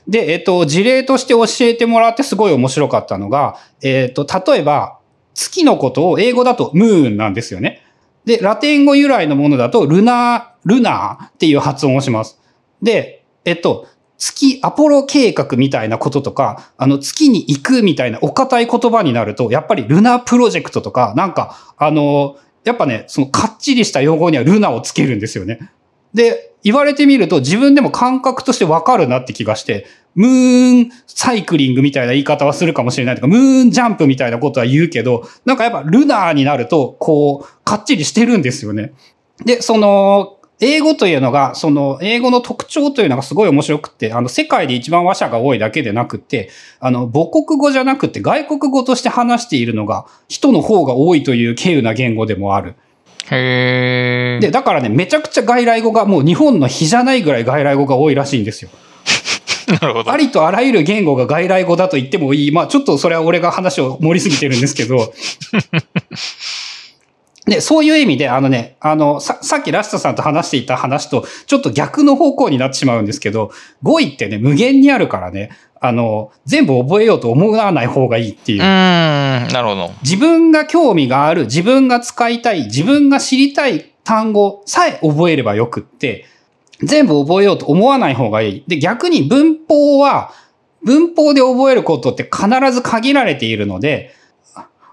[0.07, 4.99] で、えっと、事例として教えてもらってすごい面白かったのが、えっと、例えば、
[5.33, 7.85] 月のことを英語だとムーンなんですよね。
[8.25, 12.39] で、ラテン語由来のものだと、ルナー、ルナーっていう発音をします。
[12.81, 25.71] で、えっと、月、アポロ計画みたいなこととか、あの、月に行くみたいなお堅い言葉になると、やっぱりルナプロジェクトとか、なんか、あの、やっぱね、そのかっちりした用語にはルナをつけるんですよね。
[26.13, 38.93] で、言われてみると自分でも感覚としてわかるなって気がして、ムーンサイクリングみたいな言い方はするかもしれないとか、ムーンジャンプみたいなことは言うけど、なんかやっぱルナーになると、こう、かっちりしてるんですよね。
[39.43, 52.75] で、その、英語というのが、その、英語の特徴というのがすごい面白くって、あの、世界で一番話者が多いだけでなくって、あの、母国語じゃなくて外国語として話しているのが、人の方が多いという稀有な言語でもある。
[53.31, 54.39] へえ。
[54.41, 58.69] で、だからね、めちゃくちゃ外来語が、もう日本の比じゃないぐらい外来語が多いらしいんですよ。
[59.81, 60.11] なるほど。
[60.11, 62.51] ありとあらゆる言語が外来語だと言ってもいい。
[62.51, 65.13] まあちょっとそれは俺が話を盛りすぎてるんですけど。
[67.45, 73.51] で、そういう意味で、あのね、あの、さ、さっきラストさんと話していた話と、ちょっと逆の方向になってしまうんですけど、
[73.81, 75.49] 語彙ってね、無限にあるからね、
[75.81, 78.63] あの、全部覚えようと思わない方がいいっていうう。
[78.63, 79.47] ーん。
[79.49, 79.91] なるほど。
[80.03, 86.25] 自分が興味がある、自分が使いたい、自分が知りたい単語さえ覚えればよくって、
[86.81, 88.63] 全部覚えようと思わない方がいい。
[88.67, 90.31] で、逆に文法は、
[90.83, 94.15] 文法で覚えることって必ず限られているので、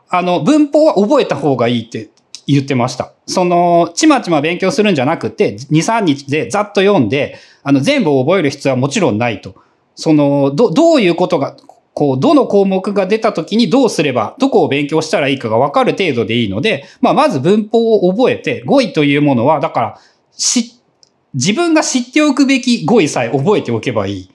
[0.09, 2.09] あの、文法は覚えた方がいいって
[2.46, 3.12] 言ってました。
[3.26, 9.55] その、ちまちま勉強するんじゃなくて、2、3日でざっと読んで、あの、全部を覚える必要はもちろんないと。
[9.94, 11.57] その、ど、どういうことが、
[11.94, 20.00] こう、どの項目が出た時にどうすれば、どこを勉強したらいいかが分かる程度でいいので、まあ、まず文法を覚えて、語彙というものは、だから、
[20.33, 20.81] し、
[21.35, 24.31] 自分が知っておくべき語彙さえ覚えておけばいい。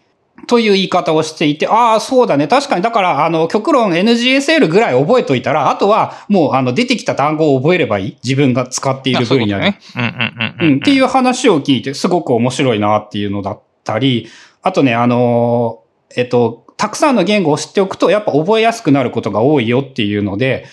[0.45, 2.47] っという言い方をしていて、ああ、そうだね。
[2.47, 8.17] 確かに、だから、あの、極論 NGSL ぐらい覚えといたら、あとは、もう、あの、出てきた単語を覚えればいい。
[8.23, 9.60] 自分が使っている分野で。
[9.60, 9.79] ね。
[9.95, 14.29] うんうんうんうん、っていう話を聞いて、すごく面白いなっていうのだったり、
[14.62, 20.65] あとね、あのーえっと、たくさんの言語を知っておくと、やっぱ覚えやすくなることが多いよっていうので、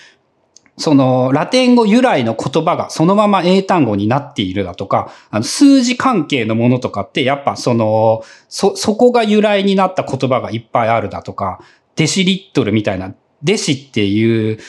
[0.77, 11.59] その、ラテン語由来の言葉がそのまま英単語になっているだとか、あの、数字関係のものとかって、やっぱその、そ、そこが由来になった言葉がいっぱいあるだとか、
[11.95, 14.59] デシリットルみたいな、デシっていう、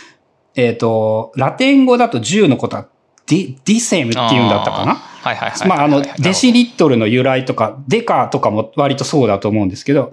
[0.57, 2.87] えっ、と、ラテン語だと10のことは
[3.27, 4.95] ディ、 decem っていうんだったかな？
[4.95, 5.69] はいはいはい。
[5.69, 10.13] まあ、あの、デシリットルの由来とか、デカとかも割とそうだと思うんですけど、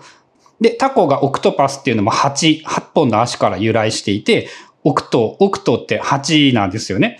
[0.62, 4.48] で、タコが octopus っていうのも8、8本の足から由来していて、
[4.84, 7.20] octo、octo って8なんですよね。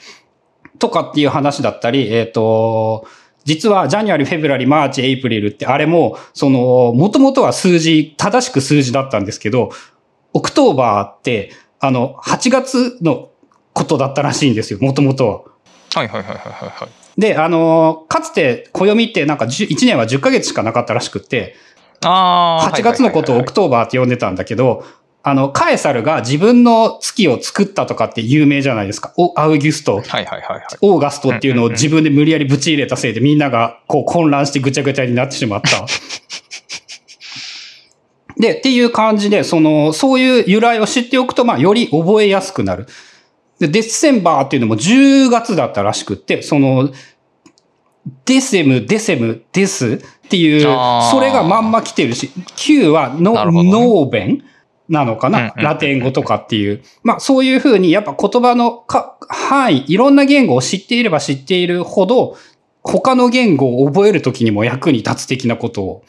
[0.80, 3.08] とかっていう話だったり、えっ、と、
[3.44, 9.72] 実は、 January、February、March、April って、あれも、その、もともとは数字、正しく数字だったんですけど、
[10.34, 13.32] October って、あの、8月の
[13.74, 15.42] ことだったらしいんですよ、もともとは。
[15.94, 17.20] はいはいはいはいはいはい。
[17.20, 21.56] で、あの、かつて暦ってなんか10 1年は10ヶ月しかなかったらしくって、
[22.04, 22.76] ああ。
[22.76, 24.86] 8月のことを October って呼んでたんだけど、
[25.24, 29.14] あの、カエサルが自分の月を作ったとかって有名じゃないですか。
[29.18, 30.62] おアウギュスト、はいはいはいはい。
[30.82, 35.86] August っていうのを自分で無理やりぶち入れたせいでみんながこう混乱してぐちゃぐちゃになってしまった。
[38.40, 42.88] で、っていう感じで、その、そういう由来を知っておくと、まあ、より覚えやすくなる。
[43.60, 46.90] で、 December っていうのも10月だったらしくって、その、
[48.26, 54.44] デセム、デセム、デスっていうそれがまんま来てるし、Q はノーベン
[54.92, 56.84] なのかな、ラテン語とかっていう。
[57.02, 62.36] まあそういうふうにやっぱ言葉のか範囲、いろんな言語を知っていれば知っているほど、
[62.84, 66.04] 他の言語を覚えるときにも役に立つ的なことを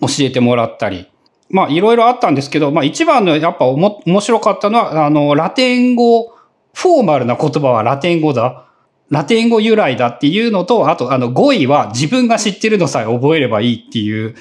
[0.00, 1.08] 教えてもらったり。
[1.48, 6.32] まあいろいろあったんですけど、まあ一番のやっぱおも面白かったのは、あの、ラテン語、
[6.74, 8.66] フォーマルな言葉はラテン語だ。
[9.10, 14.34] ラテン語由来だっていうのと、あとあの語彙は自分が知ってるのさえ覚えればいいっていう、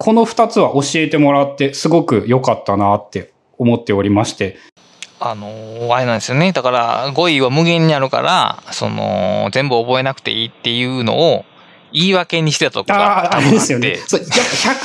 [0.00, 4.56] この二つは教えてもらってすごく良かったなって思っておりまして。
[5.20, 6.52] あのーあれなんですよね。
[6.52, 11.44] だから、語彙は無限にあるから、その、全部覚えなくていいっていうのを、
[11.92, 13.96] 言い訳にしてたとこあがあ、あれですよね。
[13.96, 14.34] そう、やっぱ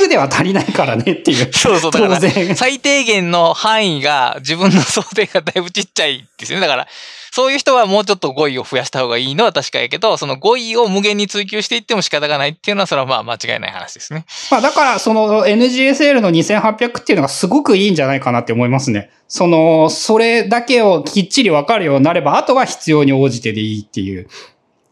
[0.04, 1.47] 100では足りないからねっていう。
[1.54, 2.56] そうそう、だから。
[2.56, 6.67] 最低限の範囲が、自分の想定がだいぶちっちゃいですよね。
[6.67, 6.88] だから、
[7.36, 14.26] そういう人はもうちょっと語彙を増やした方がいいのは確かやけど、その語彙を無限に追求していっても仕方がないっていうのは、それはまあ間違いない話ですね。
[14.50, 19.10] まあだから、その NGSL の2800っていうのがすごくいいんじゃないかなって思いますね。
[19.28, 24.30] その、それだけをきっちりわかるようになれば、あとは必要に応じてでいいっていう。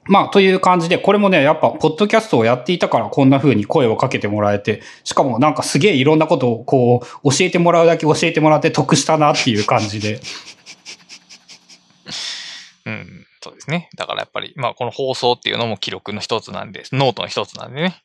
[0.07, 10.19] まあ、という感じで、これもね、やっぱ、ポッドキャストをやっていたから、こんな風に声をかけてもらえて、しかもなんかすげえいろんなことを、こう、教えてもらうだけ教えてもらって得したなっていう感じで。
[12.85, 13.89] うん、そうですね。
[13.95, 18.01] だからやっぱり、まあこの放送っていうのも記録の一つなんで、ノートの一つなんでね。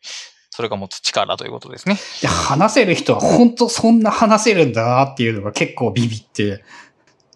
[0.50, 1.96] それが持つ力ということですね。
[2.20, 6.64] いや話せる人は本当そんな話せるんだなっていうのが結構ビビって。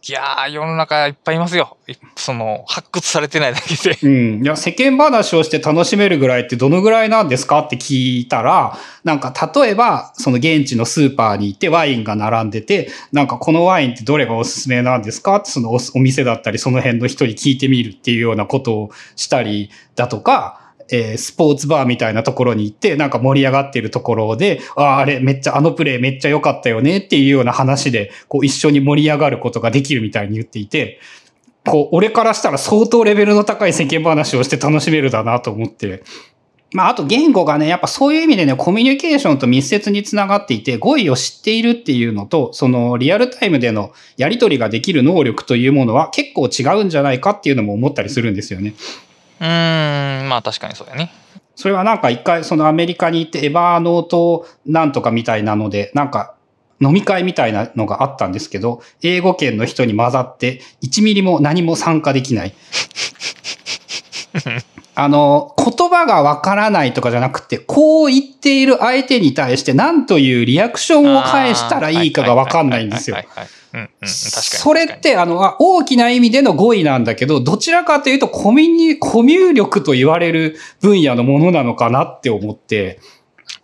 [0.05, 1.77] いやー、世の中いっぱいいますよ。
[2.17, 3.97] その、発掘されてないだけで。
[4.03, 4.09] う
[4.41, 4.43] ん。
[4.43, 20.62] いや、世間話をして楽しめるぐらいってどのぐらいなんですかって聞いたら、なんか例えば、その現地のスーパーに行ってワインが並んでて、なんかこのワインってどれがおすすめなんですかってそのおお店だったりその辺の人に聞いてみるっていうようなことをしたりだとか、
[20.93, 31.01] えースポーツバーみたいなところに行って、なんか盛り上がってるところで、ああ、あれめっちゃ、あのプレーめっちゃ良かったよねっていうような話で、こう一緒に盛り上がることができるみたいに言っていて、
[31.65, 36.03] こう、俺からしたら相当レベルの高い世間話をして楽しめるだなと思って。
[36.75, 48.75] まあ、あと言語がね、やっぱそういう意味でね、コミュニケーションと密接につながっていて、語彙を知っているっていうのと、そのリアルタイムでのやり取りができる能力というものは結構違うんじゃないかっていうのも思ったりするんですよね。
[49.43, 51.13] うーん、まあ確かにそうやね。
[51.57, 56.37] それはなんか一回そのアメリカに行ってエバーノートなんとかみたいなので、なんか
[56.81, 62.55] 飲み会みたいなのがあったんですけど、英語圏の人に混ざって1ミリも何も参加できない。
[64.95, 73.17] あの、言葉がわからないとかじゃなくて、こう言っている相手に対して何というリアクションを返したらいいかがわかんないんですよ。
[74.07, 83.01] それって、あの、あ大きな意味での語彙なんだけど、どちらかというとコミュニ、コミュ力と言われる分野のものなのかなって思って、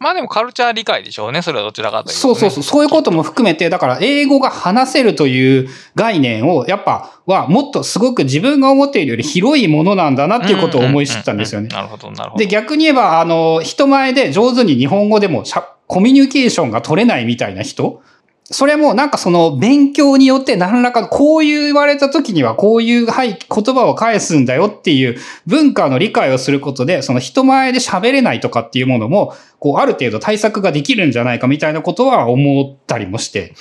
[0.00, 1.42] まあでもカルチャー理解でしょうね。
[1.42, 2.16] それはどちらかというと、ね。
[2.18, 12.44] そうそうそう、そういうことも含めて、だから英語が話せるという概念を、やっぱ、はもっとすごく自分が思っているより広いものなんだなっていうことを思い知ったんですよねなるほど、なるほど。
[12.44, 18.02] で、逆に言えば、あの、人前で上手に日本語でもしゃコミュニケーションが取れないみたいな人
[18.50, 33.54] それもなんかその勉強によって何らかこういう言われた時にはこういうはい言葉を返すんだよっていう文化の理解をすることでその人前で喋れないとかっていうものもこうある程度対策ができるんじゃないかみたいなことは思ったりもして。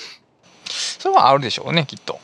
[0.98, 2.18] それはあるでしょうね、きっと。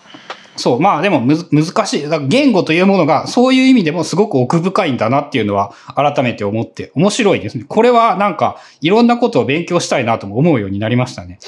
[0.56, 0.80] そう。
[0.80, 2.02] まあでもむ難しい。
[2.02, 7.64] だから言語というものがそういう意味でもすごく奥深いんだなっていうのは改めて思って面白いですね。
[7.68, 11.38] これはなんかいろんなことを勉強したいなとも思うようになりましたね。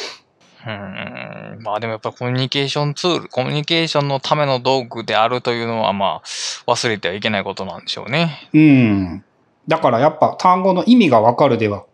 [0.66, 1.62] うん。
[1.62, 6.22] まあでもやっぱコミュニケーションツール、コミュニケーションのための道具であるというのはまあ
[6.66, 8.50] 忘れてはいけないことなんでしょうね。
[8.52, 9.24] うん。
[9.68, 11.84] だからやっぱ単語の意味がわかるでは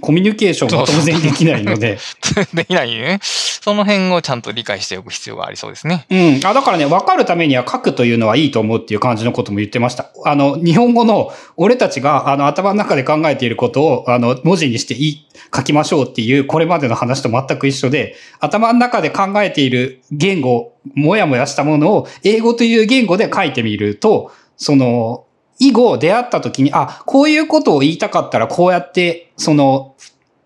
[0.00, 1.98] コミュニケーションが当然できないので。
[2.54, 3.18] できないね。
[3.22, 6.06] その辺をちゃんと理解しておく必要がありそうですね。
[6.08, 6.40] うん。
[6.44, 10.10] あ、だからね、分かるためには書くというのはいいと思うっていう感じのことも言ってました。
[10.24, 25.24] あの、日本語の俺たちがあの頭の中で考えていることをあの文字にしていい、書きましょうっていうこれまでの話と全く一緒で、頭の中で考えている言語、もやもやしたものを英語という言語で書いてみると、その、
[25.58, 29.94] 以後出会った時に、あ、こういうことを言いたかったらこうやって、その、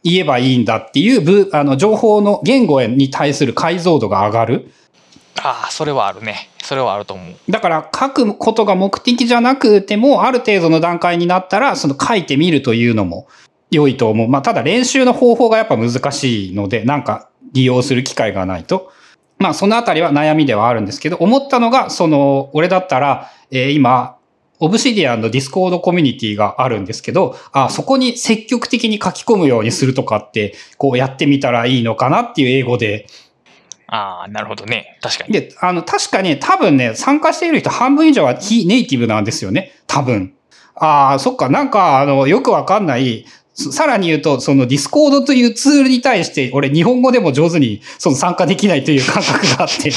[0.02, 4.72] 言えばいいんだっていう、あの、情報の言語に対する解像度が上がる。
[5.42, 6.48] ああ、それはあるね。
[6.62, 7.34] それはあると思う。
[7.50, 13.26] だから書くことが目的じゃなくても、ある程度の段階になったら、その書いてみるというのも
[13.70, 14.28] 良いと思う。
[14.28, 18.92] まあ、ただ練習の方法がやっぱ難しいので、なんか利用する機会がないと。
[19.38, 24.16] まあ、そのあたりは悩みではあるんですけど、思ったのが、その、俺だったら、えー、今、
[24.62, 33.08] オブシディアンのディスコードコミュニティがあるんですけど、あ、そこに積極的に書き込むようにするとかって、こうやってみたらいいのかなっていう英語で。
[33.88, 34.98] ああ、なるほどね。
[35.02, 35.32] 確かに。
[35.32, 39.72] で、あの、確かに多分ね、参加している人半分以上は非ネイティブなんですよね。
[39.88, 40.32] 多分。
[40.76, 49.90] ああ、そっか、なんか、あの、よくわかんない、さらに言うと、そのディスコードというツールに対して、俺日本語でも上手にその参加できないという感覚があって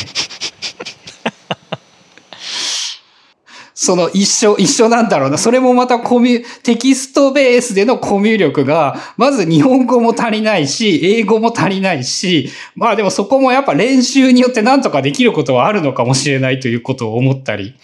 [3.85, 5.37] その一緒、一緒なんだろうな。
[5.37, 17.75] それもまたコミュ、テキストベースでのコミュ力が、まず日本語も足りないし、英語も足りないし、まあでもそこもやっぱ練習によって何とかできることはあるのかもしれないということを思ったり。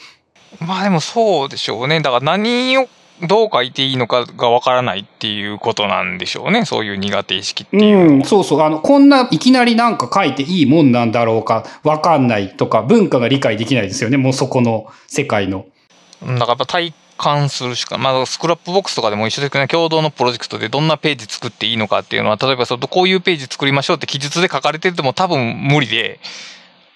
[0.60, 2.02] まあでもそうでしょうね。
[2.02, 2.88] だから何を
[3.28, 6.66] どう書いていいのかがわからないっていうことなんでしょうね。
[6.66, 8.62] そういう苦手意識っていううん、そうそう。
[8.62, 14.18] あの、こんないきなりなんか書いていいもんなんだろうか、わかんないとか、文化が理解できないですよね。
[14.18, 15.66] もうそこの世界の。
[16.22, 26.20] だからやっぱ体感するしか、まあ、スクラップボックスとかでも一緒ですけどね、共同のプロジェクトでどんなページ作っていいのかっていうのは、例えばそこういうページ作りましょうって記述で書かれてても多分無理で、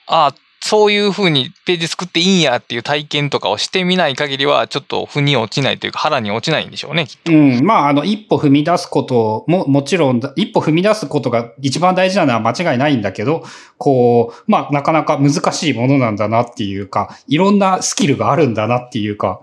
[0.07, 0.35] ああ、
[0.67, 7.31] そういうふうにページ作っていいんやっていう体験とかをしてみない限りは、ちょっと腑に落ちないというか腹に落ちないんでしょうね、きっと。
[7.31, 7.63] うん。
[7.63, 13.43] まあ、あの、一歩踏み出すことも、もちろん、一歩踏み出すことが一番大事なのは間違いないんだけど、
[13.77, 19.41] こう、まあ、なかなか難しいものなんだなっていうか、いろんなスキルがあるんだなっていうか、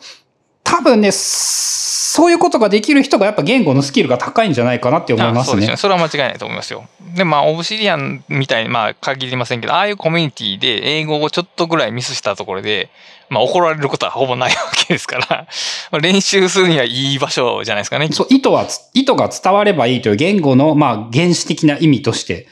[0.64, 5.52] 多分ね、そういうことができる人がやっぱ言語のスキルが高いんじゃないかなって思いますね。
[5.52, 5.76] そうですね。
[5.76, 6.86] それは間違いないと思いますよ。
[7.16, 12.90] で、まあ、オブシディアンみたいに、まあ、限りませんけど、ああいうコミュニティで英語をちょっとぐらいミスしたところで、
[13.28, 15.46] まあ、怒られることはほぼないわけですから、
[16.00, 18.08] 練習するにはいい場所じゃないですかね。
[18.12, 22.46] そう、意図は、意図が伝わればいいという言語の、まあ、原始的な意味として、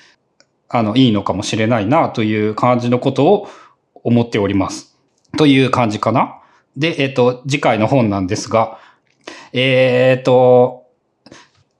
[0.70, 3.48] あの、いいのかもしれないな、という感じのことを
[4.04, 4.96] 思っております。
[5.36, 6.39] という感じかな。
[6.80, 8.78] で、えっ、ー、と、次回の本なんですが、
[9.52, 10.86] えっ、ー、と、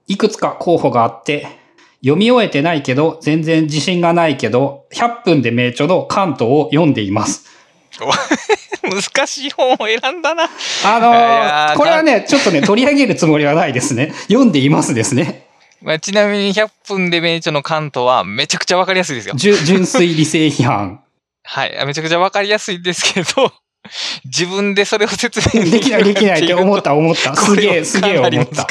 [0.07, 1.47] いくつか候補があって、
[2.01, 7.49] 読み終えてないけど、全然自信がないけど、100分で名著の関東を読んでいます。
[8.83, 10.49] 難しい本を選んだな。
[10.85, 14.13] あのー、これはね、ちょっとね、取り上げるつもりはないですね。
[14.27, 15.47] 読んでいますですね。
[15.81, 19.33] まあ、ちなみに100分で名著の関東はめちゃくちゃわかりやすいですよ。
[19.35, 21.03] 純粋理性批判。
[21.43, 21.85] はい。
[21.87, 23.51] めちゃくちゃわかりやすいですけど、
[24.25, 27.35] 自分でそれを説明できない、できないって思った、思った。
[27.37, 28.67] すげえ、すげえ思った。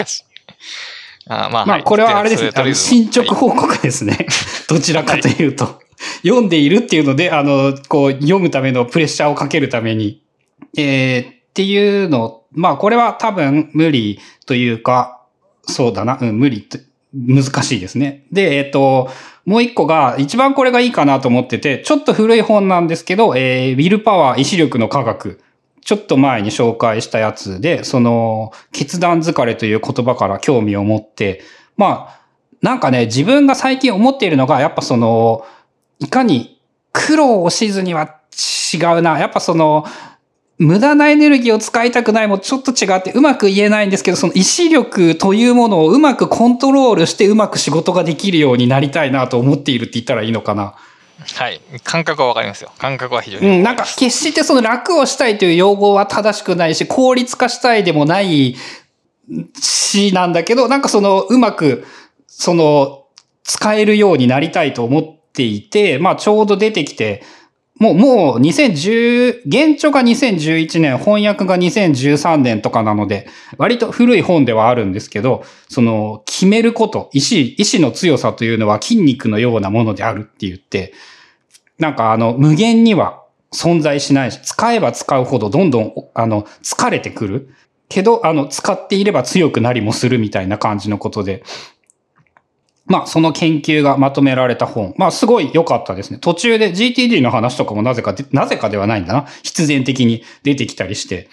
[1.28, 2.50] あまあ、まあ、これはあれですね。
[2.54, 4.26] あの進捗報告ですね。
[4.68, 5.80] どちらかというと。
[6.22, 10.22] 読んでいるっていうので、あの、こう、読むためのプレッシャーをかけるために。
[10.76, 15.20] えー、っていうの、まあ、これは多分無理というか、
[15.66, 16.66] そうだな、うん、無理
[17.14, 18.26] 難しいですね。
[18.32, 19.08] で、えっ、と、
[19.44, 25.40] もう一個が、一番これがいいかなと思ってて、ちょっと古い本なんですけど、えー、ウィルパワー、意志力の科学。
[25.82, 31.42] ちょっと前に紹介したやつで、その、決断疲れという言葉から興味を持って、
[31.76, 32.20] まあ、
[32.62, 35.46] なんかね、自分が最近思っているのが、やっぱその、
[35.98, 36.60] いかに
[36.92, 38.20] 苦労をしずには
[38.72, 39.18] 違うな。
[39.18, 39.84] やっぱその、
[40.60, 50.74] 無駄なエネルギーを使いたくないもちょっと違ってうまく言えないんですけど、その意志力というものをうまくコントロールしてうまく仕事ができるようになりたいなと思っているって言ったらいいのかな。
[51.34, 51.62] はい。
[51.82, 52.70] 感覚はわかりますよ。
[52.76, 53.48] 感覚は非常に。
[53.48, 58.54] うん、なんか決してその楽をしたいという用語は正しくないし、効率化したいでもない
[59.58, 61.86] しなんだけど、なんかそのうまく、
[62.26, 63.06] その
[63.44, 67.22] 使えるようになりたいと思っていて、まあちょうど出てきて、
[67.80, 73.26] もう、もう2010、現著が2011年、翻訳が2013年とかなので、
[73.56, 80.92] 割と古い本ではあるんですけど、その、決めること、意志、意志の強さというのは筋肉のようなものであるって言って、
[81.78, 87.54] なんかあの、無限には存在しないし、使えば使うほどどんどん、あの、疲れてくる。
[87.88, 91.42] けど、あの、使っていれば強くなりもするみたいな感じのことで、
[92.90, 94.94] まあ、その研究がまとめられた本。
[94.98, 96.18] まあ、すごい良かったですね。
[96.20, 99.26] 途中で GTD の話とかもなぜかで、なぜかではないんだな。
[99.44, 101.28] 必然的に出てきたりして。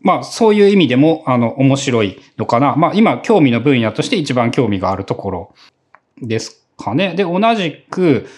[0.00, 2.76] まあ、そういう意味でも、あの、面白いのかな。
[2.76, 5.54] まあ、今、興味の分野として一番興味があるところ
[6.20, 7.14] ですかね。
[7.16, 8.28] で、同じく、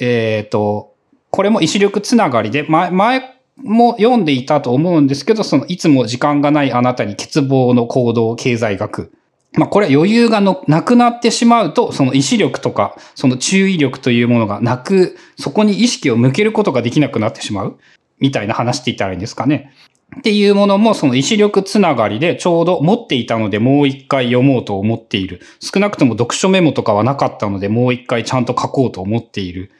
[0.00, 0.94] えっ、と、
[1.30, 9.12] これも意志力つながりで、前、前も読んでいたと思うんですけど、その、いつも時間がないあなたに欠乏の行動経済学。
[9.56, 17.78] まあこれは余裕がのなくなってしまうと、その意志力とか、その注意力というものがなく、そこに意識を向けることができなくなってしまう
[18.20, 19.72] みたいな話って言ったらいいんですかね。
[20.18, 25.40] っていうものもその意志力つながりでちょうど持っていたのでもう一回読もうと思っている。
[25.60, 29.72] 少なくとも読書メモとかはなかったのでもう一回ちゃんと書こうと思っている。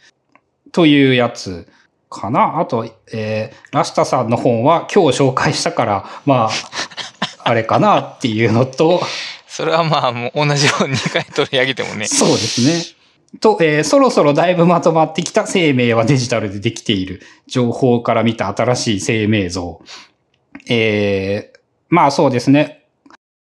[0.73, 1.69] というやつ
[2.11, 2.59] かな。
[2.59, 6.51] あと、えー、ラシタさんの本は今日紹介したから、まあ、
[7.45, 9.01] あれかなっていうのと、
[9.57, 12.05] それはまあ、もう同じように2回取り上げてもね。
[12.13, 13.39] そうですね。
[13.41, 19.81] と、えーそろそろだいぶまとまってきた生命はデジタルでできている情報から見た新しい生命像。
[20.69, 22.85] えーまあそうですね。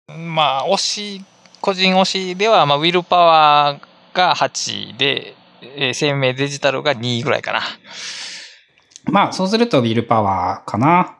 [0.08, 1.22] まあ、推し、
[1.60, 7.62] 個人推しでは、まあ、ウィルパワーが8で、えー生命デジタルが2ぐらいかな。
[9.04, 11.18] まあそうするとウィルパワーかな。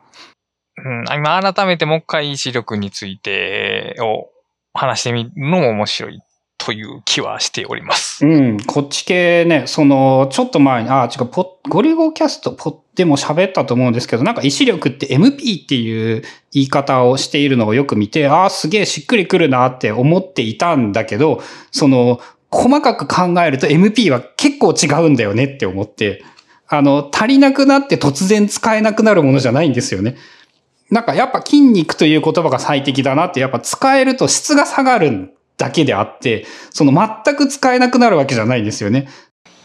[0.82, 4.30] うん、今改めてもう一回意志力についてを
[4.74, 6.20] 話してみるのも面白い
[6.58, 8.26] という気はしております。
[8.26, 21.40] うん、こっち系ね、その、ちょっと前に、あ、違う、ポゴリゴキャスト、ポッでも喋ったと思うんですけど、なんか意志力って MP っていう言い方をしているのをよく見て、ああ、すげえしっくりくるなって思っていたんだけど、
[21.70, 26.22] その、細かく考えると MP は結構違うんだよねって思って、
[26.68, 30.16] あの、足りなくなって突然使えなくなるものじゃないんですよね。
[30.90, 39.08] なんかやっぱ筋肉という言葉が最適だなって、やっぱ使えると質が下がるだけであって、その全く使えなくなるわけじゃないんですよね。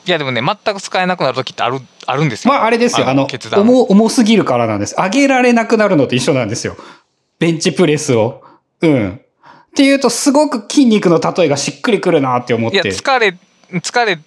[0.05, 2.53] いやでもね、全く使えなくなる時ってある、あるんですよ。
[2.53, 3.09] まああれですよ。
[3.09, 3.61] あの、決断。
[3.61, 4.95] 重、重すぎるからなんです。
[4.97, 6.77] 上げられなくなるのと一緒なんですよ。
[7.39, 8.43] ベンチプレスを。
[8.81, 9.19] うん。
[9.19, 9.21] っ
[9.75, 12.91] ていうと、すごく筋肉の例えがしっくりくるなって思っいや、て。
[12.91, 13.35] 疲れ、
[13.71, 14.17] 疲れっ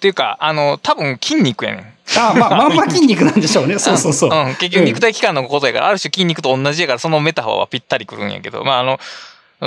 [0.00, 1.93] ていうか、あの、多分筋肉やねん。
[2.18, 3.78] あまあ、まんま筋肉なんでしょうね。
[3.78, 4.30] そうそうそう。
[4.30, 4.54] ん。
[4.56, 8.98] 結局肉体器官のことやから、ある種筋肉と同じやから、そのメタファーはぴったりくるんやけど、まああの、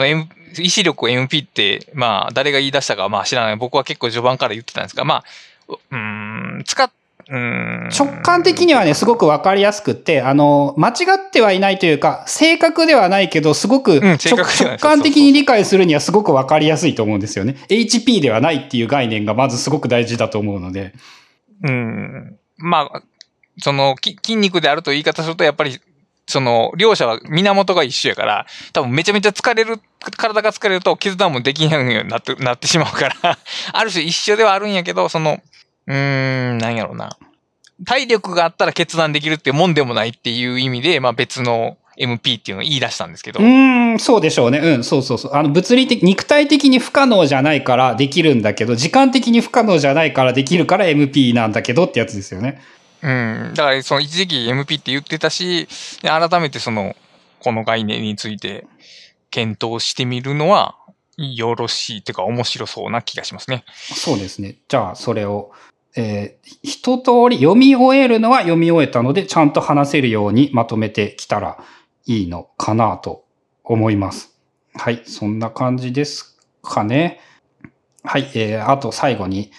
[0.05, 0.27] M-
[0.57, 3.55] 意志力を MP って、まあ、誰が言い出したかはまあ知らない。
[3.57, 5.23] 僕は結構序盤から言ってたんですが、ま
[5.69, 6.89] あ、うん、使っ、
[7.29, 7.89] うーん。
[7.89, 10.91] 直感的にはね、すごくわかりやすくって、あの、間違
[11.27, 17.57] ってはいないというか、正確ではないけど、すごく直,、ん直感的に理解するにはすごくわかりやすいと思うんですよね。
[17.69, 20.93] HP ではないっていう概念がまずすごく大事だと思うので。
[21.63, 22.39] うん。
[22.57, 23.01] まあ、
[23.59, 25.79] その、筋肉であると言い方すると、やっぱり、
[26.27, 29.79] その、両者は源が一緒やから、多分めちゃめちゃ疲れる、
[30.17, 33.37] 体が疲れると決断もできないようになって、 なってしまうから、
[33.71, 35.39] ある種一緒ではあるんやけど、その、
[35.87, 37.17] うーん、なんやろうな。
[37.85, 44.59] 体力があったら決断できるってもんでもないっていう意味で、まあ別の MP っていうのを言い出したんですけどう、ーん、そうでしょうね。
[44.59, 45.33] うん、そうそうそう。
[45.33, 52.61] あの、物理的、肉体的に不可能じゃないからできるんだけど、時間的に不可能じゃないからできるから MP なんだけどってやつですよね。
[53.01, 53.53] うん。
[53.55, 55.67] だから、その一時期 MP って言ってたし、
[56.01, 56.95] で改めてその、
[57.39, 58.65] この概念について
[59.29, 60.75] 検討してみるのは、
[61.17, 63.63] よろしいっていうか面白そうな気がしますね。
[63.75, 64.55] そうですね。
[64.67, 65.51] じゃあ、それを、
[65.95, 71.57] えー一通り読み終えるのは読み終えたので、ちゃんと話せるようにまとめてきたら
[72.07, 73.25] いいのかなと
[73.63, 74.35] 思います。
[74.73, 75.03] はい。
[75.05, 77.19] そんな感じですかね。
[78.03, 78.31] はい。
[78.33, 79.51] えーあと最後に、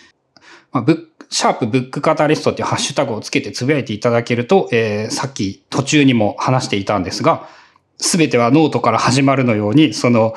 [0.73, 7.49] まあ、ブックシャープブックカタリストっていうハッシュタグをつけてつぶやいていただけると、えーさっき途中にも話していたんですが、
[7.99, 10.35] すべてはノートから始まるのように、その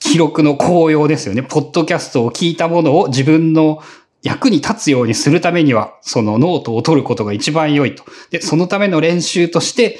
[0.00, 1.42] 記録の効用ですよね。
[1.42, 3.82] ポッドキャストを聞いたものを自分の
[4.22, 8.04] 役に立つようにするためには、そのノートを取ることが一番良いと。
[8.30, 9.98] で、そのための練習として、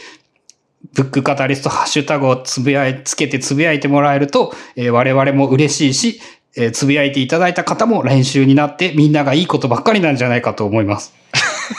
[0.94, 6.20] ブックカタリストハッシュタグをつぶやい、つけてつぶやいてもらえると、えー我々も嬉しいし、
[6.56, 11.12] えーつぶやいていただいた方も練習になってみんながいいことばっかりなんじゃないかと思います。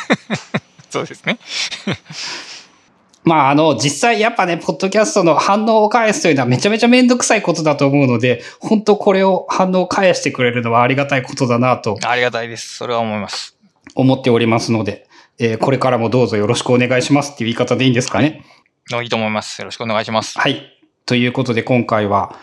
[0.91, 1.39] そうですね。
[3.24, 12.76] まあ、あの、実際やっぱね、ポッドキャストの反応を返すというのはめちゃめちゃめんどくさいことだと思うので、本当これを反応を返してくれるのはありがたいことだなとありがたいです。
[12.76, 13.55] それは思います。
[13.95, 15.07] 思っておりますので、
[15.39, 18.45] えーこれからもどうぞよろしくお願いしますっていう言い方でいいんですかね。
[18.92, 19.60] のいいと思います。
[19.62, 20.38] よろしくお願いします。
[20.40, 20.72] はい。
[21.06, 22.36] ということで今回は、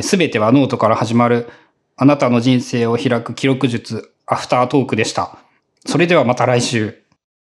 [0.00, 1.48] すべてはノートから始まる、
[1.96, 5.38] あなたの人生を開く記録術、アフタートークでした。
[5.86, 7.03] それではまた来週。